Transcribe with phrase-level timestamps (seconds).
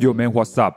[0.00, 0.76] Yo man, what's up？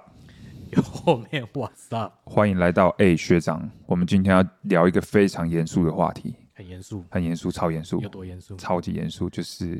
[0.81, 2.13] 后面 What's up？
[2.24, 3.69] 欢迎来到 A 学长。
[3.86, 8.55] 我们今天要聊一个非常严肃的话题，很严肃，很严肃，超严肃有，多严肃？
[8.55, 9.29] 超级严肃。
[9.29, 9.79] 就是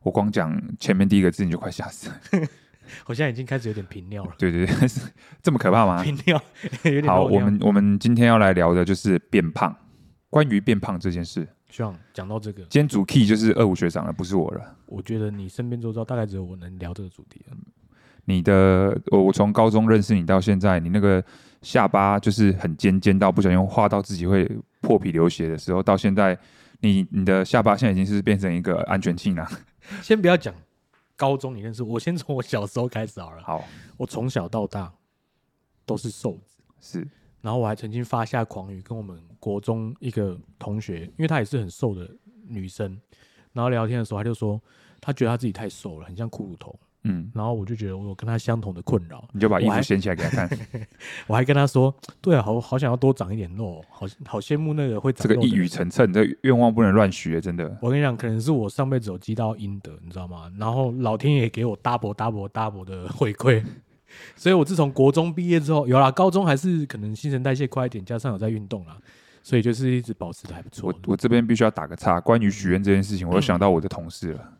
[0.00, 2.48] 我光讲前面第一个字，你就快吓死了。
[3.04, 4.88] 我现在已经开始有点频尿了，对对对，
[5.42, 6.02] 这么可怕吗？
[6.02, 6.42] 频尿
[6.84, 9.76] 有点好，我们我们今天要来聊的就是变胖。
[10.30, 14.76] 关于变胖这件事，希望讲到这个，今天主 key 就是二五学长了，不是我了。
[14.86, 17.56] 我觉得你身边周遭大概只有我能聊这个主题了。
[18.24, 21.22] 你的，我我从高中认识你到现在，你那个
[21.60, 24.48] 下巴就是很尖，尖到不小心画到自己会
[24.80, 26.38] 破皮流血的时候，到现在，
[26.80, 29.46] 你你的下巴现在已经是变成一个安全气囊。
[30.02, 30.54] 先不要讲
[31.16, 33.42] 高中你认识我，我先从我小时候开始好了。
[33.42, 33.64] 好，
[33.96, 34.92] 我从小到大
[35.84, 37.08] 都是瘦子，是
[37.40, 42.08] 然后我还曾经发下狂语，跟我们国中一个同学，因为她也是很瘦的
[42.46, 42.96] 女生，
[43.52, 44.60] 然后聊天的时候，她就说
[45.00, 46.78] 她觉得她自己太瘦了，很像骷髅头。
[47.04, 50.58] 嗯，然后我就觉得我有跟他相同的困扰，你就把衣服掀起来给他看。
[51.26, 57.76] 我还跟他说，对啊，好好想要多长一点肉，好好羡慕那个会长这个一语成谶，这个愿望不能乱许，真的。
[57.80, 60.50] 我跟你讲，可能是我上辈子有积到阴德，你知道吗？
[60.58, 63.64] 然后老天爷给我 double double double 的回馈，
[64.36, 68.96] 所以我自从国中毕业之后，有啦，高中还是可能新陈代谢快一点，加上有在运动啦，
[69.42, 71.12] 所以就是一直保持的还不错我。
[71.12, 74.52] 我这边必须要打个岔，关于许愿这件事情，我又想到我的同事了。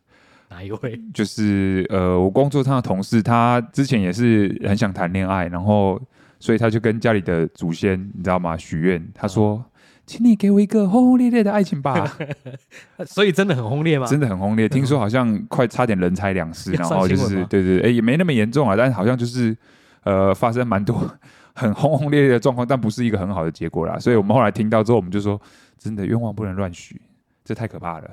[0.52, 1.00] 哪一位？
[1.14, 6.00] 就是呃，我工作上的同事，他之前也是很想谈恋爱，然后
[6.38, 8.56] 所以他就跟家里的祖先，你知道吗？
[8.56, 9.64] 许愿，他说
[10.06, 12.16] ：“请你给我一个轰轰烈烈的爱情吧。
[13.06, 14.06] 所以真的很轰烈”吗？
[14.10, 19.56] 真的很轰烈，听说好像快差点人财两失，然后就是对对，对哎、也没那么严重啊，但是好像就是
[20.04, 21.08] 呃发生蛮多
[21.54, 23.98] 很轰轰烈烈的状况，但不是一个很好的结果啦。
[23.98, 25.40] 所以我们后来听到之后，我们就说，
[25.78, 27.00] 真的愿望不能乱许，
[27.44, 28.10] 这太可怕了。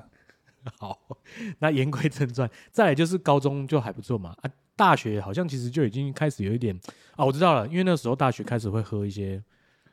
[0.77, 0.97] 好，
[1.59, 6.77] 那言归正传，再来就是高中就还不错嘛啊，大学好像其实就已经开始有一点
[7.15, 9.41] 啊，我知道了，因为那时候大学开始会喝一些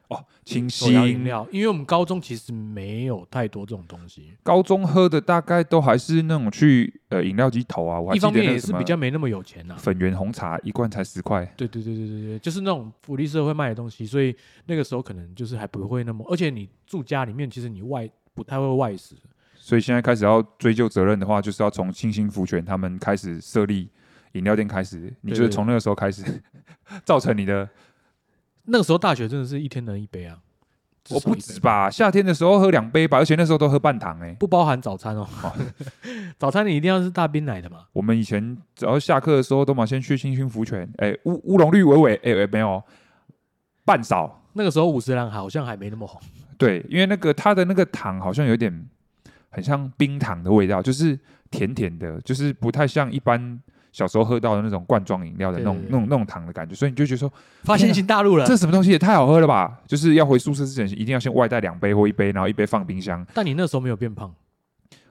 [0.08, 4.32] 哦，清手摇饮新，料，因为我们高中其实没有太多这种东西。
[4.42, 14.36] 高中喝的大概都还是那种去呃饮料机投啊，我还记一方面也是得那个什么比较没那么有钱呐、粉圆红茶一罐才十块，对对对对对对，就是那种福利社会卖的东西，所以
[14.66, 19.14] 那个时候可能就是还不会那么，而且你住家里面，其实你外不太会外食。
[19.66, 23.91] 所以现在开始要追究责任的话，就是要从清新福泉他们开始设立
[24.34, 26.22] 饮料店开始，你就从那个时候开始
[27.04, 27.69] 造成你的，
[28.66, 30.38] 那个时候大学真的是一天能一杯啊，
[31.03, 35.27] 至我不止，吧，夏天的时候喝两杯吧，而且那时候都喝半糖哎、不包含早餐哦。
[36.38, 37.87] 早餐你一定要是大冰奶的嘛。
[37.93, 42.81] 我们以前只要下课的时候，都嘛先去清新福泉，哎、乌乌龙绿伟伟，哎、哎没有
[43.84, 46.21] 半勺，那个时候五十岚好像还没那么红，
[46.56, 48.88] 对，因为那个它的那个糖好像有点
[49.56, 51.18] 很像冰糖的味道，就是
[51.50, 53.58] 甜甜的，就是不太像一般
[53.90, 57.32] 小时候喝到的那种罐装饮料的那种那种那种糖的感觉，所以你就觉得说，
[57.64, 58.44] 发现新大陆了。
[58.44, 59.80] 这什么东西也太好喝了吧！
[59.86, 63.26] 就是要回宿舍之前一定要先外带两杯或一杯，然后一杯放冰箱。
[63.32, 64.30] 但你那时候没有变胖，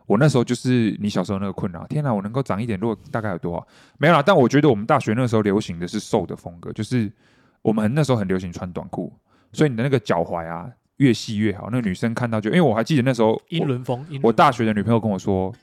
[0.06, 3.68] 我那时候就是你小时候那个困扰，天哪，我能够长一点如果大概有多少？
[3.98, 7.12] 没有啦，但我觉得我们大学那时候流行的是瘦的风格，就是
[7.64, 9.12] 我们那时候很流行穿短裤，
[9.52, 11.70] 所以你的那个脚踝啊越细越好。
[11.72, 14.06] 那个女生看到就，因为我还记得那时候英伦风。
[14.10, 15.54] 英我大学的女朋友跟我说，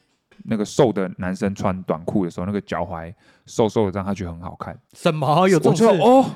[0.44, 3.12] 那个瘦的男生穿短裤的时候，那个脚踝
[3.46, 4.78] 瘦瘦的，让他觉得很好看。
[4.92, 5.98] 什么有这我种事？
[5.98, 6.30] 就哦，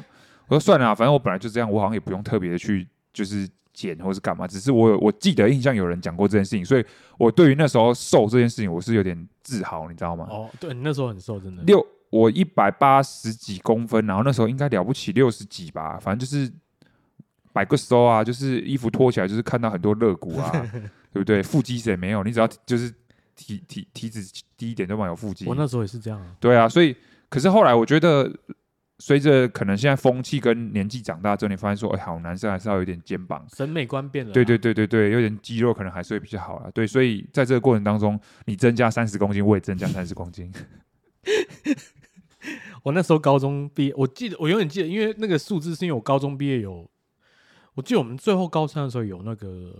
[0.48, 6.84] 我说算了啊、反正我本来就这样，我好像也不用特别的去就是减或是干嘛，只是我有我记得印象有人讲过这件事情，所以
[7.18, 10.26] 我对于那时候瘦这件事情，我是有点自豪，你知道吗？
[10.30, 11.62] 哦，对你那时候很瘦，真的。
[11.64, 16.50] 六我一百八十几公分，然后那时候应该了不起六十几吧，反正就是
[17.56, 20.52] 摆个收啊，就是衣服脱起来就是看到很多肋骨啊，
[21.10, 21.42] 对不对？
[21.42, 22.22] 腹肌谁没有？
[22.22, 22.92] 你只要就是
[23.34, 24.20] 体体体脂
[24.58, 25.46] 低一点都蛮有腹肌。
[25.46, 26.36] 我那时候也是这样啊。
[26.38, 26.94] 对啊，所以
[27.30, 28.30] 可是后来我觉得，
[28.98, 33.42] 随着可能现在风气跟年纪长大之后，你发现说，哎，好男生还是要有点肩膀。
[33.56, 34.32] 审美观变了。
[34.32, 36.70] 对对，对对对，有点肌肉可能还是会比较好啦。
[36.74, 40.52] 对，所以在这个过程当中，你增加三十公斤，我也增加三十公斤。
[42.84, 46.88] 我那时候高中毕业，我记得我永远记得，因为那个数字是因为我高中毕业有，
[47.76, 49.72] 我记得我们最后高三的时候有那个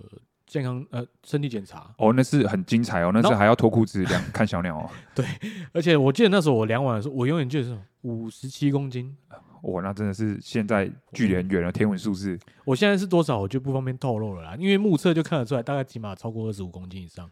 [0.46, 4.90] 健康呃身体检查，哦，那是很精彩哦，那是还要脱裤子量看小鸟哦。
[5.72, 9.16] 而且我记得那时候我量完的时候，我永远记得是五十七公斤。
[9.62, 12.38] 哇，那真的是现在距离很远了，天文数字。
[12.66, 17.28] 我现在是多少我就不方便透露了啦，因为目测就看得出来，大概起码超过二十五公斤以上。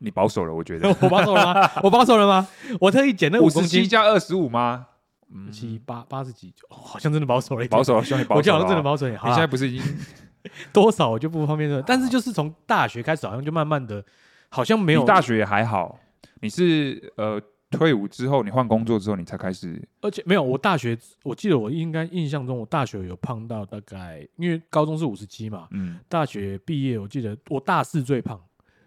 [0.00, 0.88] 你保守了，我觉得。
[1.00, 1.70] 我保守了吗？
[1.82, 2.46] 我保守了吗？
[2.80, 4.88] 我特意减那五五公斤，十七加二十五吗？
[5.32, 7.70] 嗯，七八八十几，哦好像真的保守了一点。
[7.70, 8.38] 保守了，兄弟，保守了。
[8.38, 9.18] 我记得好像真的保守一点。
[9.18, 9.96] 好你啦现在不是已经
[10.72, 14.04] 多少我就不方便说，但是就是从大学开始，好像就慢慢的，
[14.50, 15.98] 好像没有你大学也还好，
[16.40, 17.40] 你是呃
[17.70, 28.40] 退伍之后，你换工作之后，你才开始而且没有，我大学我记得我应该印象中，我大学有胖到大概，因为高中是五十七嘛，嗯大学毕业我记得我大四最胖，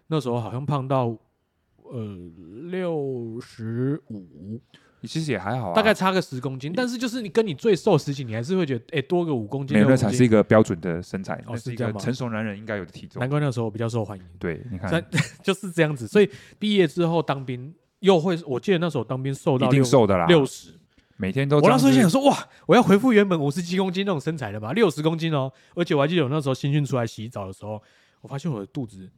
[0.06, 1.14] 那时候好像胖到
[1.82, 2.16] 呃
[2.70, 4.60] 六十五，
[5.02, 6.72] 其实也还好啊，大概差个十公斤。
[6.74, 13.28] 但是就是你跟你最瘦时期，你还是会觉得哎、多个五公斤，没有，6那才是一个标准的身材，哦那是一个成熟男人应该有的体重难。
[13.28, 14.24] 怪那时候我比较受欢迎。
[14.38, 15.04] 对，你看在，
[15.42, 16.28] 就是这样子，所以
[16.58, 20.72] 毕业之后当兵又会，我记得那时候当兵瘦到一定瘦的啦，六十，
[21.16, 24.72] 每天都我那时候想说，哇，我要回复原本五十七公斤那种身材了吧？
[24.72, 27.80] 六十公斤哦，而且我还记得我那时候新训出来洗澡的时候，
[28.20, 29.08] 我发现我的肚子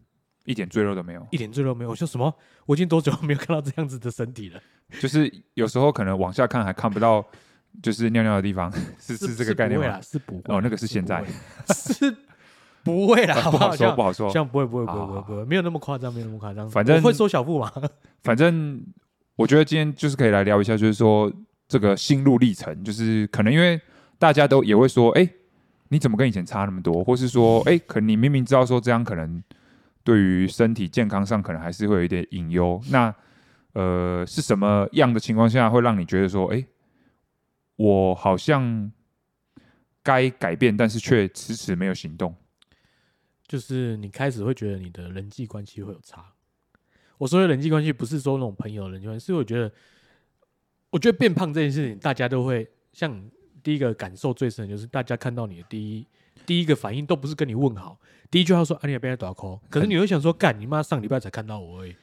[0.45, 1.91] 一点赘肉都没有，一点赘肉没有。
[1.91, 2.35] 我说什么？
[2.67, 4.61] 我已经多久 没有看到这样子的身体了？
[5.01, 7.25] 就是有时候可能往下看还看不到，
[7.83, 10.01] 就是尿尿的地方， 是是这个概念吗？
[10.01, 11.25] 是不会哦，那个是现在，
[11.75, 12.15] 是
[12.83, 14.31] 不会啦，不好说，不好说。
[14.31, 16.69] 像不会不会不会不会不会，没有那么夸张，没有那么夸张。
[16.69, 17.71] 反正我会缩小腹嘛，
[18.23, 18.83] 反正
[19.37, 21.31] 我觉得今天就是可以来聊一下，就是说
[21.69, 23.81] 这个心路历程，就是可能因为
[24.19, 25.29] 大家都也会说，哎、
[25.89, 27.05] 你怎么跟以前差那么多？
[27.05, 29.43] 或是说，哎、可能你明明知道说这样可能
[30.03, 32.81] 对于身体健康上可能还是会有一点隐忧。
[32.91, 33.15] 那
[33.73, 36.67] 呃，是什么样的情况下会让你觉得说，哎、
[37.77, 38.91] 我好像
[40.03, 42.35] 该改变，但是却迟迟没有行动？
[43.47, 46.25] 就是你开始会觉得你的人际关系会有差。
[47.19, 49.73] 我说的人际关系不是说那种朋友人际关系，是我觉得，
[50.91, 53.31] 我觉得变胖这件事情，大家都会像
[53.63, 56.07] 第一个感受最深就是大家看到你的第一
[56.51, 57.97] 第一个反应都不是跟你问好，
[58.29, 61.95] 第一句话说啊你也变短扣，可是你会想说干你妈上礼拜才看到我而已，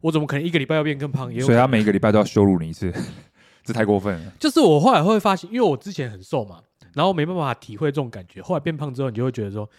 [0.00, 1.32] 我怎么可能一个礼拜要变更胖？
[1.32, 2.92] 也有所以他每个礼拜都要羞辱你一次，
[3.62, 4.32] 这太过分了。
[4.40, 6.60] 就是我后来会发现，因为我之前很瘦嘛，
[6.94, 8.42] 然后没办法体会这种感觉。
[8.42, 9.70] 后来变胖之后，你就会觉得说，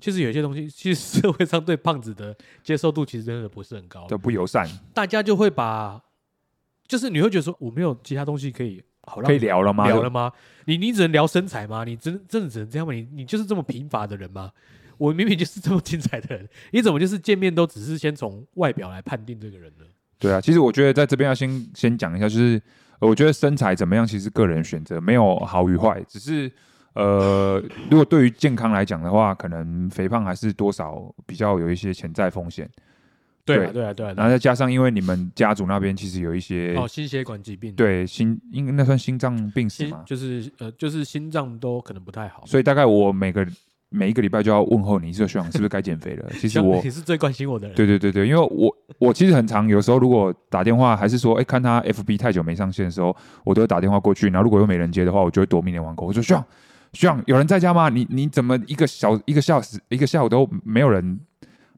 [0.00, 6.02] 其实有些东西，其实社会上对胖子的接受度其实真的不是很高，都不友善，大家就会把，
[6.88, 9.86] 就是你会觉得说，我没有其他东西可以好让可以聊了吗？
[9.86, 10.30] 聊了吗？
[10.66, 11.84] 你你只能聊身材吗？
[11.84, 12.92] 你真真的只能这样吗？
[12.92, 14.50] 你你就是这么贫乏的人吗？
[14.98, 19.84] 我明明就是这么精彩的人，你怎么就是见面都只是先从外表来判定这个人呢？
[20.18, 22.60] 对啊，其实我觉得在这边要先先讲一下，就是、
[22.98, 26.50] 呃我觉得身材怎么样，其实个人选择没有好与坏，只是
[26.94, 32.68] 呃，如果对于健康来讲的话，可能肥胖还是多少比较有一些潜在风险。
[33.56, 42.44] 对啊，对对啊，对啊，然后再加上因为你们家族那边其实有一些、啊哦，心血管疾病，，对心应该那算心脏病史嘛，就是呃，就是心脏都可能不太好。
[42.46, 43.46] 所以大概我每个
[43.90, 46.28] 每一个礼拜就要问候你，说学长是不是该减肥了？
[46.38, 56.06] 其实我 你是最关心我的人，对对对对，因为我我其实很常，有时候如果打电话，还是说，哎，看他 FB 太久没上线的时候，我都会打电话过去，然后如果又没人接的话，我就会夺命连环扣。
[56.06, 56.44] 我说：“学长，
[56.92, 57.88] 学长，有人在家吗？
[57.88, 61.18] 你你怎么一个小一个小时一个下午都没有人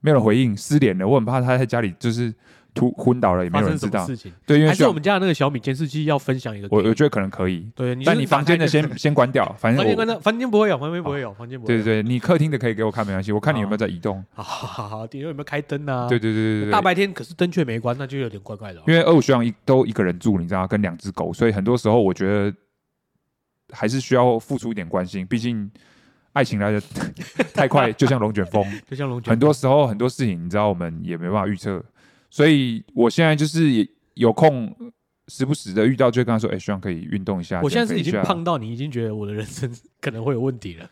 [0.00, 1.06] 没有人回应，失联了？
[1.06, 2.32] 我很怕他在家里就是
[2.72, 4.04] 突昏倒了，也没有人知道。
[4.06, 4.32] 什么事情？
[4.46, 6.68] 对，因为还是我们家的那个小米监视器要分享一个？
[6.70, 9.82] 我我觉得可能可以，对，你但你房间的先 先关掉，反正我。
[9.82, 11.82] 房间关掉，房间不会有，房间不会有，房间不会有。
[11.82, 13.32] 对对对，你客厅的可以给我看，没关系。
[13.32, 14.24] 我看你有没有在移动。
[14.32, 16.08] 好好好有没有开灯啊？
[16.08, 18.84] 对对对对对对，大白天可是灯却没关，那就有点怪怪的哦。
[18.86, 22.54] 因为二五学长一都一个人住，你知道，跟两只狗，所以很多时候我觉得
[23.72, 25.70] 还是需要付出一点关心，毕竟
[26.32, 26.80] 爱情来的
[27.54, 31.82] 太快， 就像龙卷风，就像龙卷很多时候很多事情，你知道我们也没办法预测，
[32.30, 34.74] 所以我现在就是也有空，
[35.28, 39.70] 时不时的遇到就会跟他说，哎、希望可以运动一下，我现在是已经胖到你已经觉得我的人生
[40.00, 40.90] 可能会有问题了。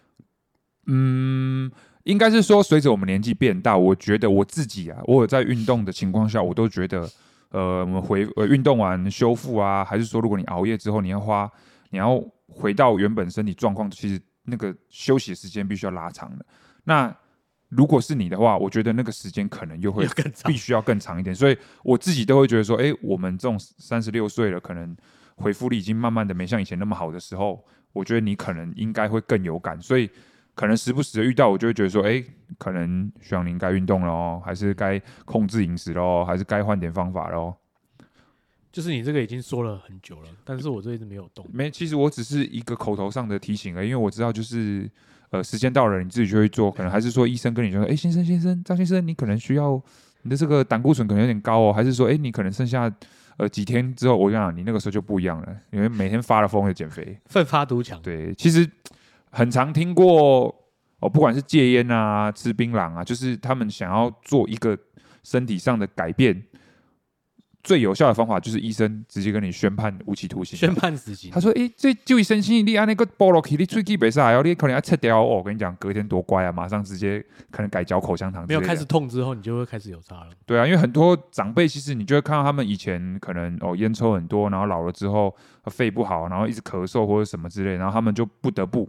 [0.86, 1.70] 嗯，
[2.04, 7.08] 应该是说，随着我们年纪变大，我觉得我自己啊，我有在运动的情况下，我都觉得，
[7.50, 11.50] 呃，我们回呃运动完修复啊，还是说，如果你熬夜之后，你要花，
[11.90, 14.18] 你要回到原本身体状况，其实
[14.48, 16.44] 那个休息的时间必须要拉长的。
[16.84, 17.14] 那
[17.68, 20.06] 如果是你的话，我觉得那个时间可能又会
[20.46, 24.96] 必须要更长一点，所以我自己都会觉得说，哎、我们这种三十六岁了，可能
[25.36, 27.62] 恢复力已经慢慢的没像以前那么好的时候，
[27.92, 30.08] 我觉得你可能应该会更有感，所以
[30.54, 32.24] 可能时不时的遇到，我就会觉得说，哎、
[32.56, 37.54] 可能需要你应该运动喽，还是该控制饮食喽，还是该换点方法喽。
[38.78, 41.44] 就是你这个已经说了很久了，但是我这一直没有动。
[41.52, 44.88] 没，其实我只是一个口头上的提醒了，因为我知道就是
[45.30, 49.82] 呃时间到了，你自己就会做，可能还是说医生跟你说，哎、先生先生，张先生，你可能需要
[50.22, 52.88] 你的这个胆固醇可能有点高哦，还是说，哎、你可能剩下
[53.36, 57.18] 呃几天之后，我跟你讲，你那个时候就不一样了，因为每天发了疯的减肥。
[57.26, 58.64] 奋发图强，对，其实
[59.32, 60.54] 很常听过
[61.00, 64.78] 哦，不管是戒烟啊、吃槟榔啊，就是他们想要做一个
[65.24, 66.40] 身体上的改变，
[67.68, 70.58] 最有效的方法就是医生直接跟你宣判无期徒刑。
[70.58, 71.38] 宣判死刑他。
[71.38, 75.36] 说：“诶、这就医生心力啊，那个菠萝起你喙齿袂使哦，你可能要切掉哦。
[75.36, 78.46] 我跟你讲，隔天多乖啊，马上直接可能改嚼口香糖。
[78.48, 80.30] 没有开始痛之后，你就会开始有差了。
[80.46, 88.88] 对啊，因为很多长辈其实你就会看到他们以前可能哦烟抽很多，然后老了之后呃肺不好，然后一直咳嗽或者什么之类，然后他们就不得不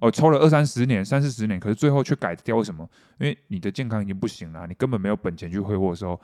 [0.00, 2.88] 哦抽了二三十年、三四十年，可是最后却改掉，为什么？
[3.20, 6.18] 因为你的健康已经不行了，你根本没有本钱去挥霍的时候，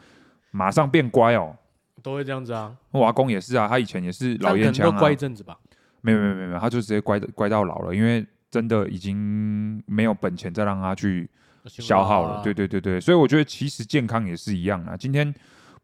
[0.50, 1.54] 马上变乖哦。
[2.02, 5.58] 都会这样子啊，我阿公也是啊，他以前也是老烟枪啊乖一，阵子吧。
[6.02, 11.28] 没有没有没有没有，他就直接乖乖到老了，因为真的已经没有本钱再让他去
[11.66, 12.42] 消耗了。
[12.42, 14.96] 对对，对对对，所以我觉得其实健康也是一样啊。
[14.96, 15.32] 今天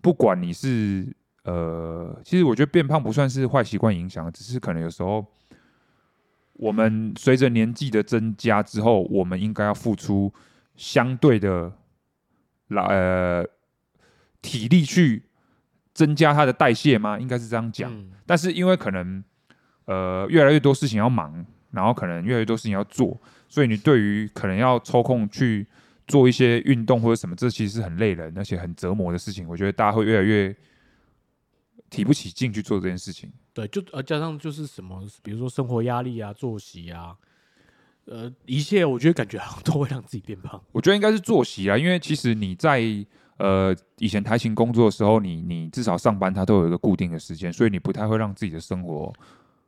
[0.00, 1.06] 不管你是
[1.44, 5.24] 呃，其实我觉得变胖不算是坏习惯影响，只是可能有时候
[6.54, 10.32] 我们随着年纪的增加之后，我们应该要付出
[10.76, 11.70] 相对的
[12.68, 13.46] 老呃
[14.40, 15.22] 体力去
[15.96, 17.18] 增加它的代谢吗？
[17.18, 17.90] 应该是这样讲。
[17.90, 19.24] 嗯但是因为可能
[19.86, 25.66] 呃越来越多事情要忙，然后可能越来越多事情要做，所以你对于可能要抽空去
[26.06, 29.48] 做一些运动或者什么，这其实是很累人而且很折磨的事情。
[29.48, 30.54] 我觉得大家会越来越
[31.88, 33.32] 提不起劲去做这件事情。
[33.54, 37.16] 对，就呃加上就是什么，比如说生活压力啊、作息啊，
[38.06, 40.60] 呃，一切我觉得感觉好像都会让自己变胖。
[40.72, 42.82] 我觉得应该是作息啊，因为其实你在
[43.38, 49.12] 呃以前台勤工作的时候，你你至少上班它都有一个固定的时间，所以你不太会让自己的生活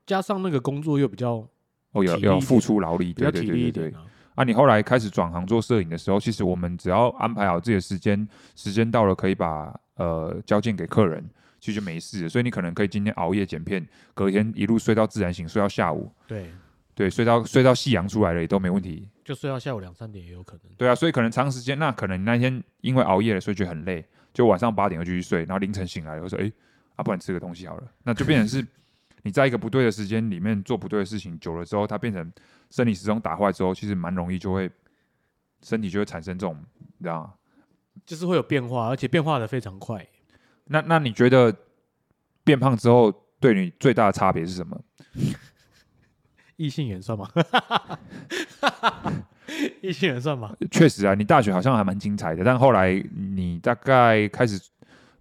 [0.06, 1.46] 加上那个工作又比较
[1.92, 4.00] 哦有有付出劳力，比较对对体力一对对对点。
[4.00, 4.06] 啊。
[4.36, 12.28] 啊，你后来开始转行做摄影的时候，其实我们只要安排好自己的时间，时间到了可以把呃交件给客人，其实就没事。
[12.28, 13.84] 所以你可能可以今天熬夜剪片，
[14.14, 16.52] 隔天一路睡到自然醒，睡到下午，对，
[16.98, 19.08] 对，睡到睡到夕阳出来了也都没问题。
[19.24, 20.72] 就睡到下午两三点也有可能。
[20.76, 26.52] 对啊，所以可能长时间，那可能你那天因为熬夜了，所以觉得很累，就晚上八点又继续睡，然后凌晨醒来，我说，哎、
[26.96, 28.66] 啊，不然吃个东西好了，那就变成是
[29.22, 32.32] 你在一个不对的时间里面做不对的事情，久了之后，它变成
[32.70, 34.68] 生理时钟打坏之后，其实蛮容易就会
[35.62, 37.34] 身体就会产生这种，你知道吗？
[38.04, 40.04] 就是会有变化，而且变化的非常快。
[40.64, 41.54] 那那你觉得
[42.42, 44.80] 变胖之后对你最大的差别是什么？
[46.58, 47.26] 异性缘算吗？
[49.80, 50.54] 异性缘算吗？
[50.70, 54.60] 确实啊，你大学好像还蛮精彩的，但后来你大概开始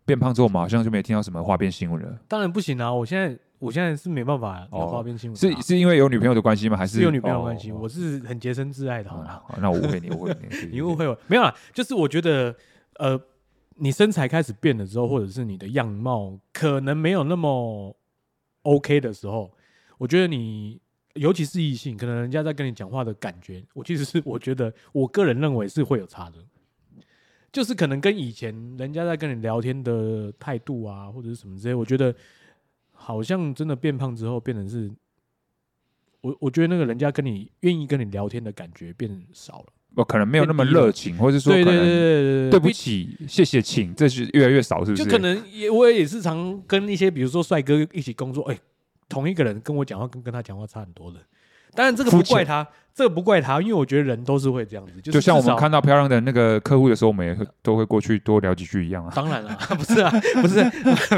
[0.03, 2.19] 变胖之后，我们好像就没听到什么花边新闻了。
[2.27, 2.91] 当然不行啊！
[2.91, 6.75] 我现在我现在是没办法哦有花边新闻、是啊，是因为有女朋友的关系吗？
[6.75, 9.25] 还是是有女朋友的关系，哦我是很洁身自爱的，好吗？
[9.27, 10.95] 好，那我误会你，我误会你， 对你误。
[10.95, 12.55] 会我没有啦，就是我觉得
[12.97, 13.19] 呃，
[13.75, 17.95] 你身材开始变了之后，或者是你的样貌可能没有那么
[18.63, 19.51] OK 的时候，
[19.97, 20.81] 我觉得你
[21.17, 26.37] 尤其是异性，可能人家在跟你讲话的感觉，我其实是 我觉得我个人认为是会有差的，
[27.51, 32.13] 就是可能跟以前人家在跟你聊天的态度啊，或者是什么之类，我觉得
[32.91, 34.91] 好像真的变胖之后变成是。
[36.21, 45.05] 我我觉得那个人家跟你愿意跟你聊天的感觉变少了，我可能没有那么热情，或者说对对对可能对对不起，谢谢，请，这是越来越少，是不是？
[45.05, 48.59] 就可能也我也是常跟一些比如说帅哥一起工作，哎、
[49.09, 51.17] 同一个人跟我讲话跟跟他讲话差很多的。
[51.75, 59.11] 当然这个不怪他，这个不怪他，因为我觉得人都是会这样子，就是就像我们看到漂亮的那个客户的时候，我们也会都会过去多聊几句一样啊。
[59.13, 60.09] 当然了， 不是啊，
[60.41, 60.63] 不是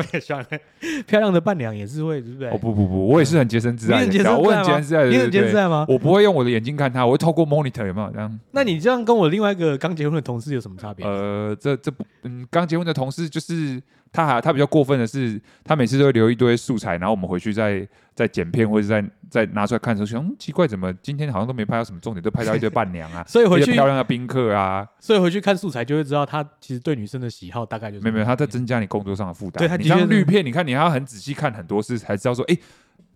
[1.07, 2.49] 漂亮的伴娘也是会，对不对？
[2.49, 5.85] 哦不不不，我也是很洁身自爱的，你很洁身我自爱吗很洁身自爱的，你很洁身自爱吗？
[5.87, 8.39] 我不会用我的眼睛看他，我会透过 monitor 有没有这样？
[8.51, 11.05] 那你这样跟我另外一个刚结婚的同事有什么差别？
[11.05, 13.81] 呃，这这不，嗯，刚结婚的同事就是
[14.11, 29.59] 他还他比较过分的是，他每次都会留一堆素材，然后我们回去再再剪片或者再再拿出来看的时候，想嗯奇怪，怎么今天好像都没拍到什么重点，都拍到一堆伴娘啊， 所以回去漂亮的宾客啊，所以回去看素材就会知道他其实对女生的喜好大概就是没有没有，他在增加你工作上的负担。
[29.59, 32.57] 对他你像绿片，你看你还要很仔细看很多次才知道说，哎，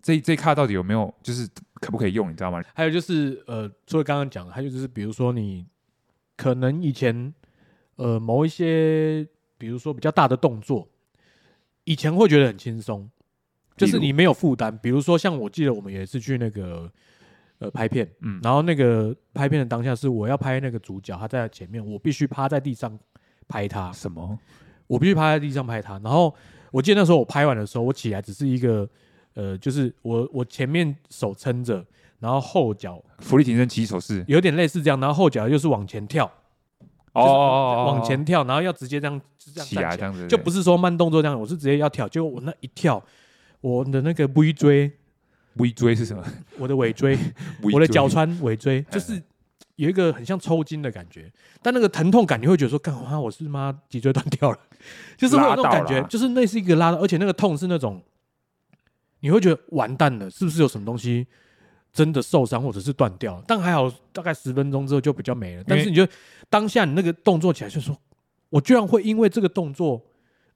[0.02, 1.48] 这这一卡到底有没有，就是
[1.82, 2.62] 可不可以用，你知道吗？
[2.76, 5.66] 还有就是呃，除了刚刚讲的，还有就是比如说你
[6.38, 7.34] 可能以前
[7.96, 9.26] 呃某一些，
[9.64, 10.86] 比如说比较大的动作，
[11.86, 13.10] 以前会觉得很轻松，
[13.78, 14.78] 就是你没有负担。
[14.80, 16.92] 比如说像我记得我们也是去那个
[17.60, 23.00] 呃拍片，嗯，然后那个拍片的当下是我要拍那个主角，他在前面，我必须趴在地上
[23.48, 24.38] 拍他，什么？
[24.86, 25.94] 我必须趴在地上拍他。
[26.00, 26.36] 然后
[26.70, 28.86] 我记得那时候我拍完的时候，我起来只是一个
[29.36, 31.86] 呃，就是我我前面手撑着，
[32.20, 34.26] 然后后脚浮力挺身起手式。
[34.28, 36.30] 有点类似这样，然后后脚又是往前跳，
[37.14, 43.04] 哦哦哦哦，往前跳，然后要直接这样这样起来这样子，就不是说慢动作这样，我是直接要跳，结果我那一跳，
[43.62, 44.92] 我的那个尾椎，
[45.56, 46.24] 微椎是什么？
[46.58, 47.18] 我的尾椎，
[47.62, 49.22] 我的椎脚穿尾椎，就是
[49.76, 54.60] 有一个很像抽筋的感觉，但那个疼痛感你会觉得说，干嘛我是妈脊椎断掉了，
[55.16, 58.02] 就是会有那种感觉，就是那是一个拉的，而且那个痛是那种，
[59.20, 61.28] 你会觉得完蛋了，是不是有什么东西
[61.94, 63.44] 真的受伤或者是断掉了？
[63.48, 65.64] 但还好，大概十分钟之后就比较没了。
[65.66, 66.06] 但是你就
[66.50, 67.96] 当下你那个动作起来，就说，
[68.50, 70.02] 我居然会因为这个动作，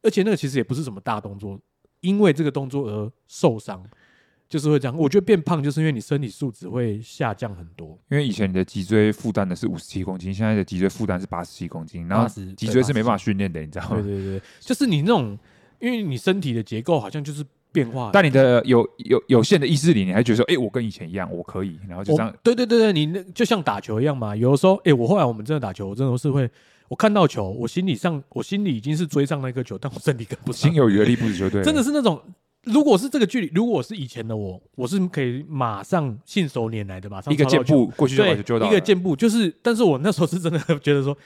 [0.01, 1.58] 而且那个其实也不是什么大动作，
[2.01, 3.86] 因为这个动作而受伤。
[4.50, 8.00] 就是会这样，我觉得变胖就是因为你身体素质会下降很多。
[8.10, 12.25] 因为以前你的脊椎负担的是五十七公斤，现在的脊椎负担是八十七公斤，然后
[12.56, 13.98] 脊椎是没办法训练的，你知道吗？
[13.98, 15.38] 对对对，就是你那种，
[15.82, 24.36] 因为你身体的结构好像就是变化，但你的有有有限的意识里，你还觉得说，哎、我跟以前一样，我可以，然后就这样，对对对对，你那就像打球一样嘛。
[24.36, 26.50] 有的时候，哎、我后来我们真的打球，我真的是会，
[26.88, 31.63] 我看到球，我心理上，我心里已经是追上那颗球，但我身体跟不上心，有余而力不足就对。
[31.63, 32.21] 真的是那种。
[32.63, 41.17] 如果是这个距离，如果是以前的我，我是可以马上信手拈来的，马上一个箭步过去就到一个箭步，就是，但是我那时候是真的觉得说，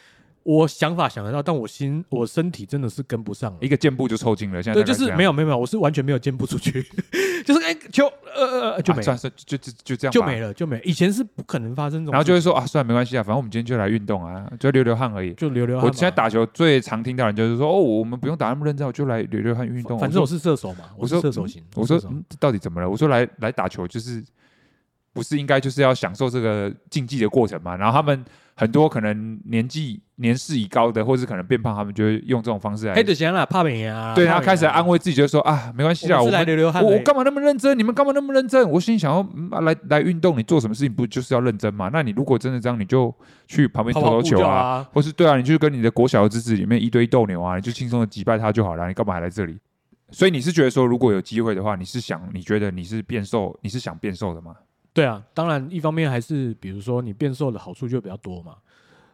[0.44, 3.58] 我想法想得到，但我心我身体真的是跟不上了。
[3.62, 4.62] 一个箭步就抽筋了。
[4.62, 6.82] 现在对，就是没有没有没有，我是完全没有箭步出去，
[7.46, 8.06] 就是哎、球
[8.36, 10.84] 呃呃呃就没了，啊算算就就就这样吧就没了就没了。
[10.84, 15.34] 以前是不可能发生这种，然后就会说啊，算了，没关系啊，反正我们今天就来运动啊，就流流汗而已。
[15.34, 15.88] 就流流汗。
[15.88, 20.00] 我现在打球最常听到的人就是说，哦，我们不用打那么认真，我就来流流汗运动。
[20.00, 21.64] 反正我是射手嘛，我说是射手型。
[21.76, 22.02] 我说
[22.40, 22.90] 到底怎么了？
[22.90, 24.24] 我说来来打球就是
[25.14, 27.76] 不是应该就是要享受这个竞技的过程嘛？
[27.76, 37.78] 然后他们很多可能年纪年事已高的，或是可能变胖，他们就会用这种方式来黑的行了，怕美啊，对，他开始啊安慰自己，就说啊，没关系啦，我来流流汗，我我干嘛那么认真？
[37.78, 38.70] 你们干嘛那么认真？
[38.70, 41.90] 我心里想要、嗯啊、来来运动，你做什么事情不就是要认真嘛？
[41.92, 43.14] 那你如果真的这样，你就
[43.48, 44.90] 去旁边投投球啊，啊？
[44.94, 49.58] 或是对啊，你就跟你的国小的侄子里面一堆斗牛啊，你就轻松的击败他就好了，你干嘛还来这里？
[50.12, 54.54] 所以你是觉得说，如果有机会的话，你是想，你觉得你是变瘦，你是想变瘦的吗？
[54.94, 58.58] 对啊，当然一方面还是比如说你变瘦的好处就比较多嘛，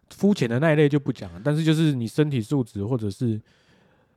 [0.09, 3.39] 肤浅的那一类就不讲了，但是就是你身体素质或者是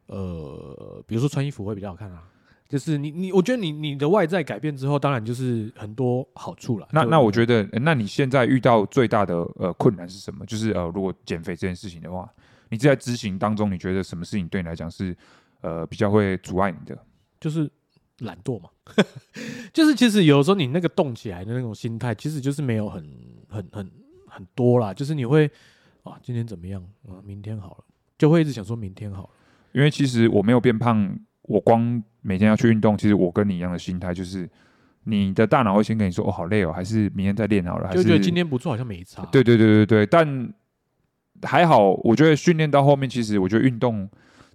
[0.07, 2.23] 呃，比如说穿衣服会比较好看啊。
[2.69, 6.87] 就是你你，我觉得你你的外在改变之后，当然就是很多好处了。
[6.93, 10.47] 那那我觉得，呃那你现在遇到最大的呃困难是什么？
[10.47, 12.33] 就是呃，如果减肥这件事情的话，
[12.68, 15.16] 你在执行当中，你觉得什么事情对你来讲是
[15.62, 16.96] 呃比较会阻碍你的？
[17.40, 17.68] 就是
[18.20, 18.68] 懒惰嘛，
[19.72, 23.04] 就是其实有时候你那个动起来的那种心态，其实就是没有很
[23.48, 23.90] 很很
[24.26, 25.50] 很多啦，就是你会
[26.02, 26.83] 啊今天怎么样？
[27.09, 27.85] 啊，明天好了，
[28.18, 29.30] 就会一直想说明天好了。
[29.72, 34.48] 因为其实我没有变胖，我光每天要去运动，其实我跟你一样的心态，就是
[35.04, 39.24] 你的大脑会先跟你说哦好累哦，还是明天再练好了，还就是觉得今天不错，好像没差。
[39.26, 40.52] 对对对对对，但
[41.42, 44.06] 还好，我觉得训练到后面，其实我觉得运动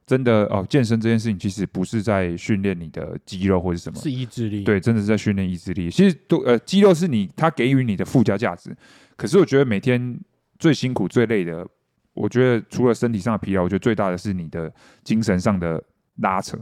[0.06, 4.63] 真的哦，健身这件事情其实不是在训练你的肌肉或者什么，是意志力。
[4.63, 5.89] 对，真的是在训练意志力。
[5.89, 8.76] 其实都呃，肌肉是你它给予你的附加价值，
[9.15, 10.20] 可是我觉得每天
[10.60, 11.68] 最辛苦最累的，
[12.13, 14.72] 我觉得除了身体上的疲劳，我觉得最大的是你的
[15.04, 15.84] 精神上的
[16.18, 16.58] 拉扯。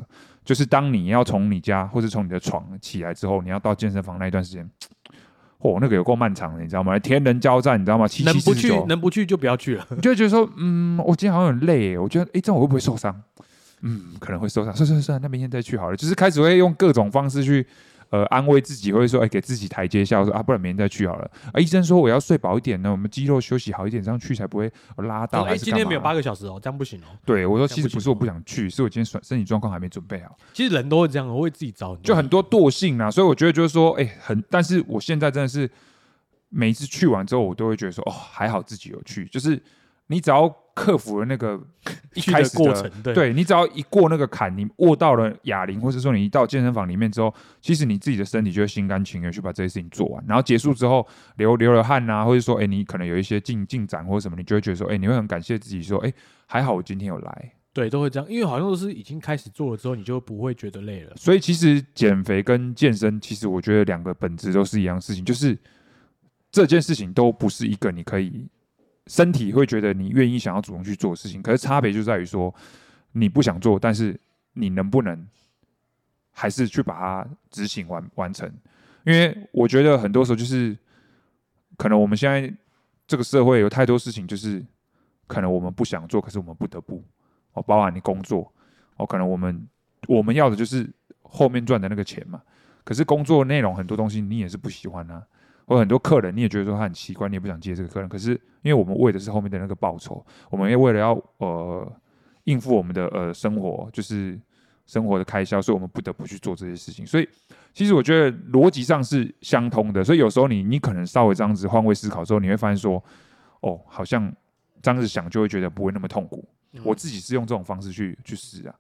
[0.46, 4.70] 就是当你要从你家或是从你的床起来之后，你要到健身房那一段时间，
[5.64, 7.00] 嚯、那个有够漫长的，你知道吗？
[7.00, 8.06] 天人交战，你知道吗？
[8.06, 9.88] 七能不去七四十九，能不去就不要去了。
[9.92, 13.16] 你 就会觉得说，嗯，我今天好像很累，我觉得，哎，这样我会不会受伤？
[13.82, 14.76] 嗯，可能会受伤。
[14.76, 15.96] 算算算，那明天再去好了。
[15.96, 17.66] 就是开始会用各种方式去，
[18.14, 21.32] 呃，安慰自己，或者说，哎、给自己台阶下，我说啊，不然明天再去好了。
[21.52, 25.42] 啊，医生说我要睡饱一点呢，我们肌肉休息好一点，这样去才不会拉到。
[25.42, 27.06] 哎，今天没有八个小时哦，这样不行哦。
[27.26, 33.10] 对，我说其实不是我不想去，是我今天身身体状况还没准备好，其实人都会这样，我会自己找就很多惰性啊。
[33.10, 35.68] 所以我觉得就是说，哎、很，但是我现在真的是
[36.50, 39.60] 每一次去完之后，我都会觉得说，哦，还好自己有去，就是
[40.08, 41.60] 你只要克服了那个
[42.16, 42.90] 一开始的过程。
[43.04, 50.24] 对对你只要一过那个坎，你握到了哑铃，或者说你一到健身房里面之后，其实你自己的身体就会心甘情愿去把这些事情做完。
[50.28, 56.12] 然后结束之后流流了汗啊，或者说哎、你可能有一些进进展或者什么，你就会觉得说哎、你会很感谢自己说哎、
[56.48, 57.54] 还好我今天有来。
[57.72, 61.14] 对，都会这样，因为好像都是已经开始做了之后，你就不会觉得累了。
[61.16, 65.58] 所以其实减肥跟健身，其实我觉得两个本质都是一样事情，就是
[66.52, 68.48] 这件事情都不是一个你可以
[69.08, 72.54] 身体会觉得你愿意想要主动去做事情，可是差别就在于说
[73.12, 74.20] 你不想做，但是
[74.54, 75.28] 你能不能
[76.32, 78.52] 还是去把它执行完完成？
[79.06, 80.78] 因为我觉得很多时候就是
[81.78, 82.54] 可能我们现在
[83.06, 84.66] 这个社会有太多事情，就是
[85.28, 87.04] 可能我们不想做，可是我们不得不
[87.52, 88.52] 哦，包含你工作
[88.96, 89.68] 哦，可能我们
[90.08, 90.90] 我们要的就是
[91.22, 92.42] 后面赚的那个钱嘛。
[92.86, 95.26] 可是工作内容很多东西你也是不喜欢啊，
[95.66, 98.10] 或很多客人你也觉得说他很奇怪，你也不想接这个客人。
[98.10, 101.92] 可是因为我们为的是后面的那个报酬，我们也为了要呃
[102.46, 104.40] 应付我们的呃生活，就是
[104.86, 107.06] 生活的开销，所以我们不得不去做这些事情。
[107.06, 107.28] 所以
[107.74, 110.04] 其实我觉得逻辑上是相通的。
[110.04, 113.04] 所以有时候你你可能稍微这样子换位思考之后，你会发现说，
[113.62, 114.34] 哦，好像
[114.82, 116.44] 这样子想就会觉得不会那么痛苦。
[116.74, 118.74] 嗯我自己是用这种方式去去试啊，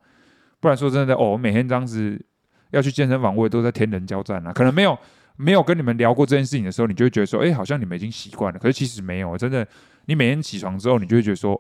[0.59, 2.19] 不然说真的，哦，我每天这样子
[2.71, 4.51] 要去健身房，我也都在天人交战啊。
[4.51, 4.97] 可能没有
[5.35, 8.59] 没有跟你们聊过这件事情的时候，你就会觉得说，哎、好像你们已经习惯了。
[8.59, 9.67] 可是其实没有，真的，
[10.05, 11.51] 你每天起床之后，你就会觉得说，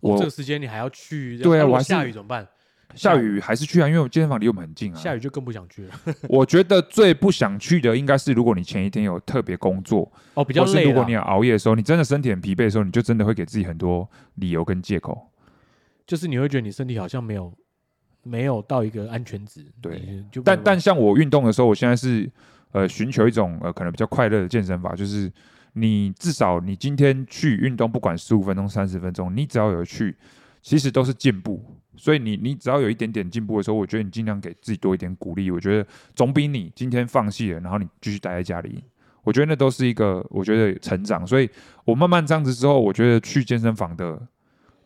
[0.00, 2.46] 我我这个时间你还要去，对啊我还下雨怎么办？
[2.94, 4.96] 下雨还是去啊，因为我健身房离我们很近啊。
[4.96, 6.00] 下雨就更不想去了。
[6.30, 15.30] 我觉得最不想去的应该是，如果你前一天有特别工作，哦，比较累如果你有熬夜的时候，你真的身体很疲惫的时候，你就真的会给自己很多理由跟借口。
[16.06, 17.52] 就是你会觉得你身体好像没有
[18.22, 22.30] 没有到一个安全值，对就但但像我运动的时候，我现在是
[22.76, 25.32] 呃寻求一种呃可能比较快乐的健身法，就是
[25.72, 30.14] 你至少你今天去运动，不管十五分钟、三十分钟，你只要有去，
[30.60, 31.64] 其实都是进步。
[31.96, 35.50] 所以你你只要有一点点进步的时候，我觉得你尽量给自己多一点鼓励。
[35.50, 38.84] 我觉得总比你今天放弃了，然后你继续待在家里，
[39.24, 41.26] 我觉得那都是一个我觉得成长。
[41.26, 41.48] 所以
[41.86, 44.20] 我慢慢这样子之后，我觉得去健身房的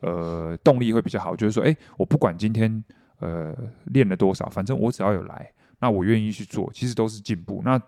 [0.02, 2.84] 呃动力会比较好，就是说，哎、我不管今天
[3.18, 3.52] 呃
[3.86, 5.50] 练了多少，反正我只要有来，
[5.80, 7.62] 那我愿意去做，其实都是进步。
[7.64, 7.80] 那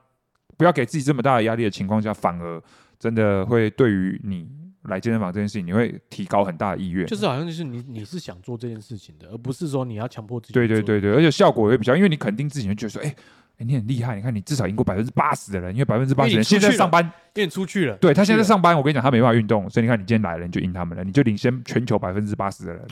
[0.56, 2.62] 不要给自己这么大的压力的情况下，反而
[2.98, 4.48] 真的会对于你
[4.82, 7.06] 来健身房这件事情，你会提高很大的意愿。
[7.06, 10.52] 就是好像就是你你是想做这件事情的，而不是说你要强迫自己。
[10.54, 13.14] 对对，对对，而且效果也比较，因为你肯定自己会觉得说，哎、
[13.58, 17.02] 哎，你很厉害，你看你至少赢过百分之八十的人，因为百分之八十人现在上班，
[17.34, 22.86] 因为你出去了，对他现在上班，我跟你讲，他没办法运动，所以你看你今天来了，你就赢他们了，你就领先全球百分之八十的人，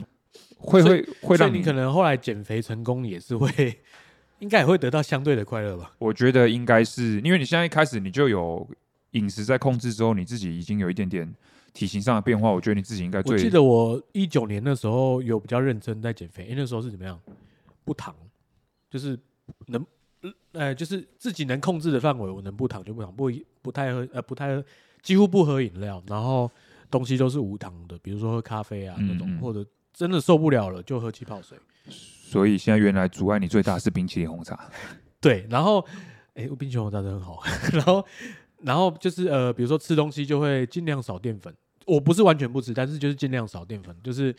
[0.57, 3.49] 会会会让你可能后来减肥成功也是会，
[4.41, 5.93] 应该也会得到相对的快乐吧？
[5.99, 8.67] 我觉得应该是因为你现在一开始你就有
[9.11, 11.31] 饮食在控制之后，你自己已经有一点点
[11.73, 17.19] 体型上的变化，我觉得你自己应该最我记得我一九年的时候有比较认真在减肥，因为那时候是怎么样？
[17.85, 18.15] 不糖，
[18.89, 19.17] 就是
[19.67, 19.85] 能
[20.53, 24.65] 呃，就是自己能控制的范围，我能不糖就不糖，不不太喝呃不太喝，
[25.01, 26.49] 几乎不喝饮料，然后
[26.89, 31.57] 东西都是无糖的，比如说喝咖啡啊那种，嗯嗯或者真的受不了了就喝气泡水。
[32.31, 34.57] 所以现在原来阻碍你最大是冰淇淋红茶。
[35.19, 35.85] 对，然后
[36.33, 38.05] 哎，冰淇淋红茶真的很好， 然后
[38.61, 41.53] 然后就是呃，比如说吃东西就会尽量少淀粉，
[41.85, 44.33] 我不是完全不吃，但是就是尽量少淀粉，就是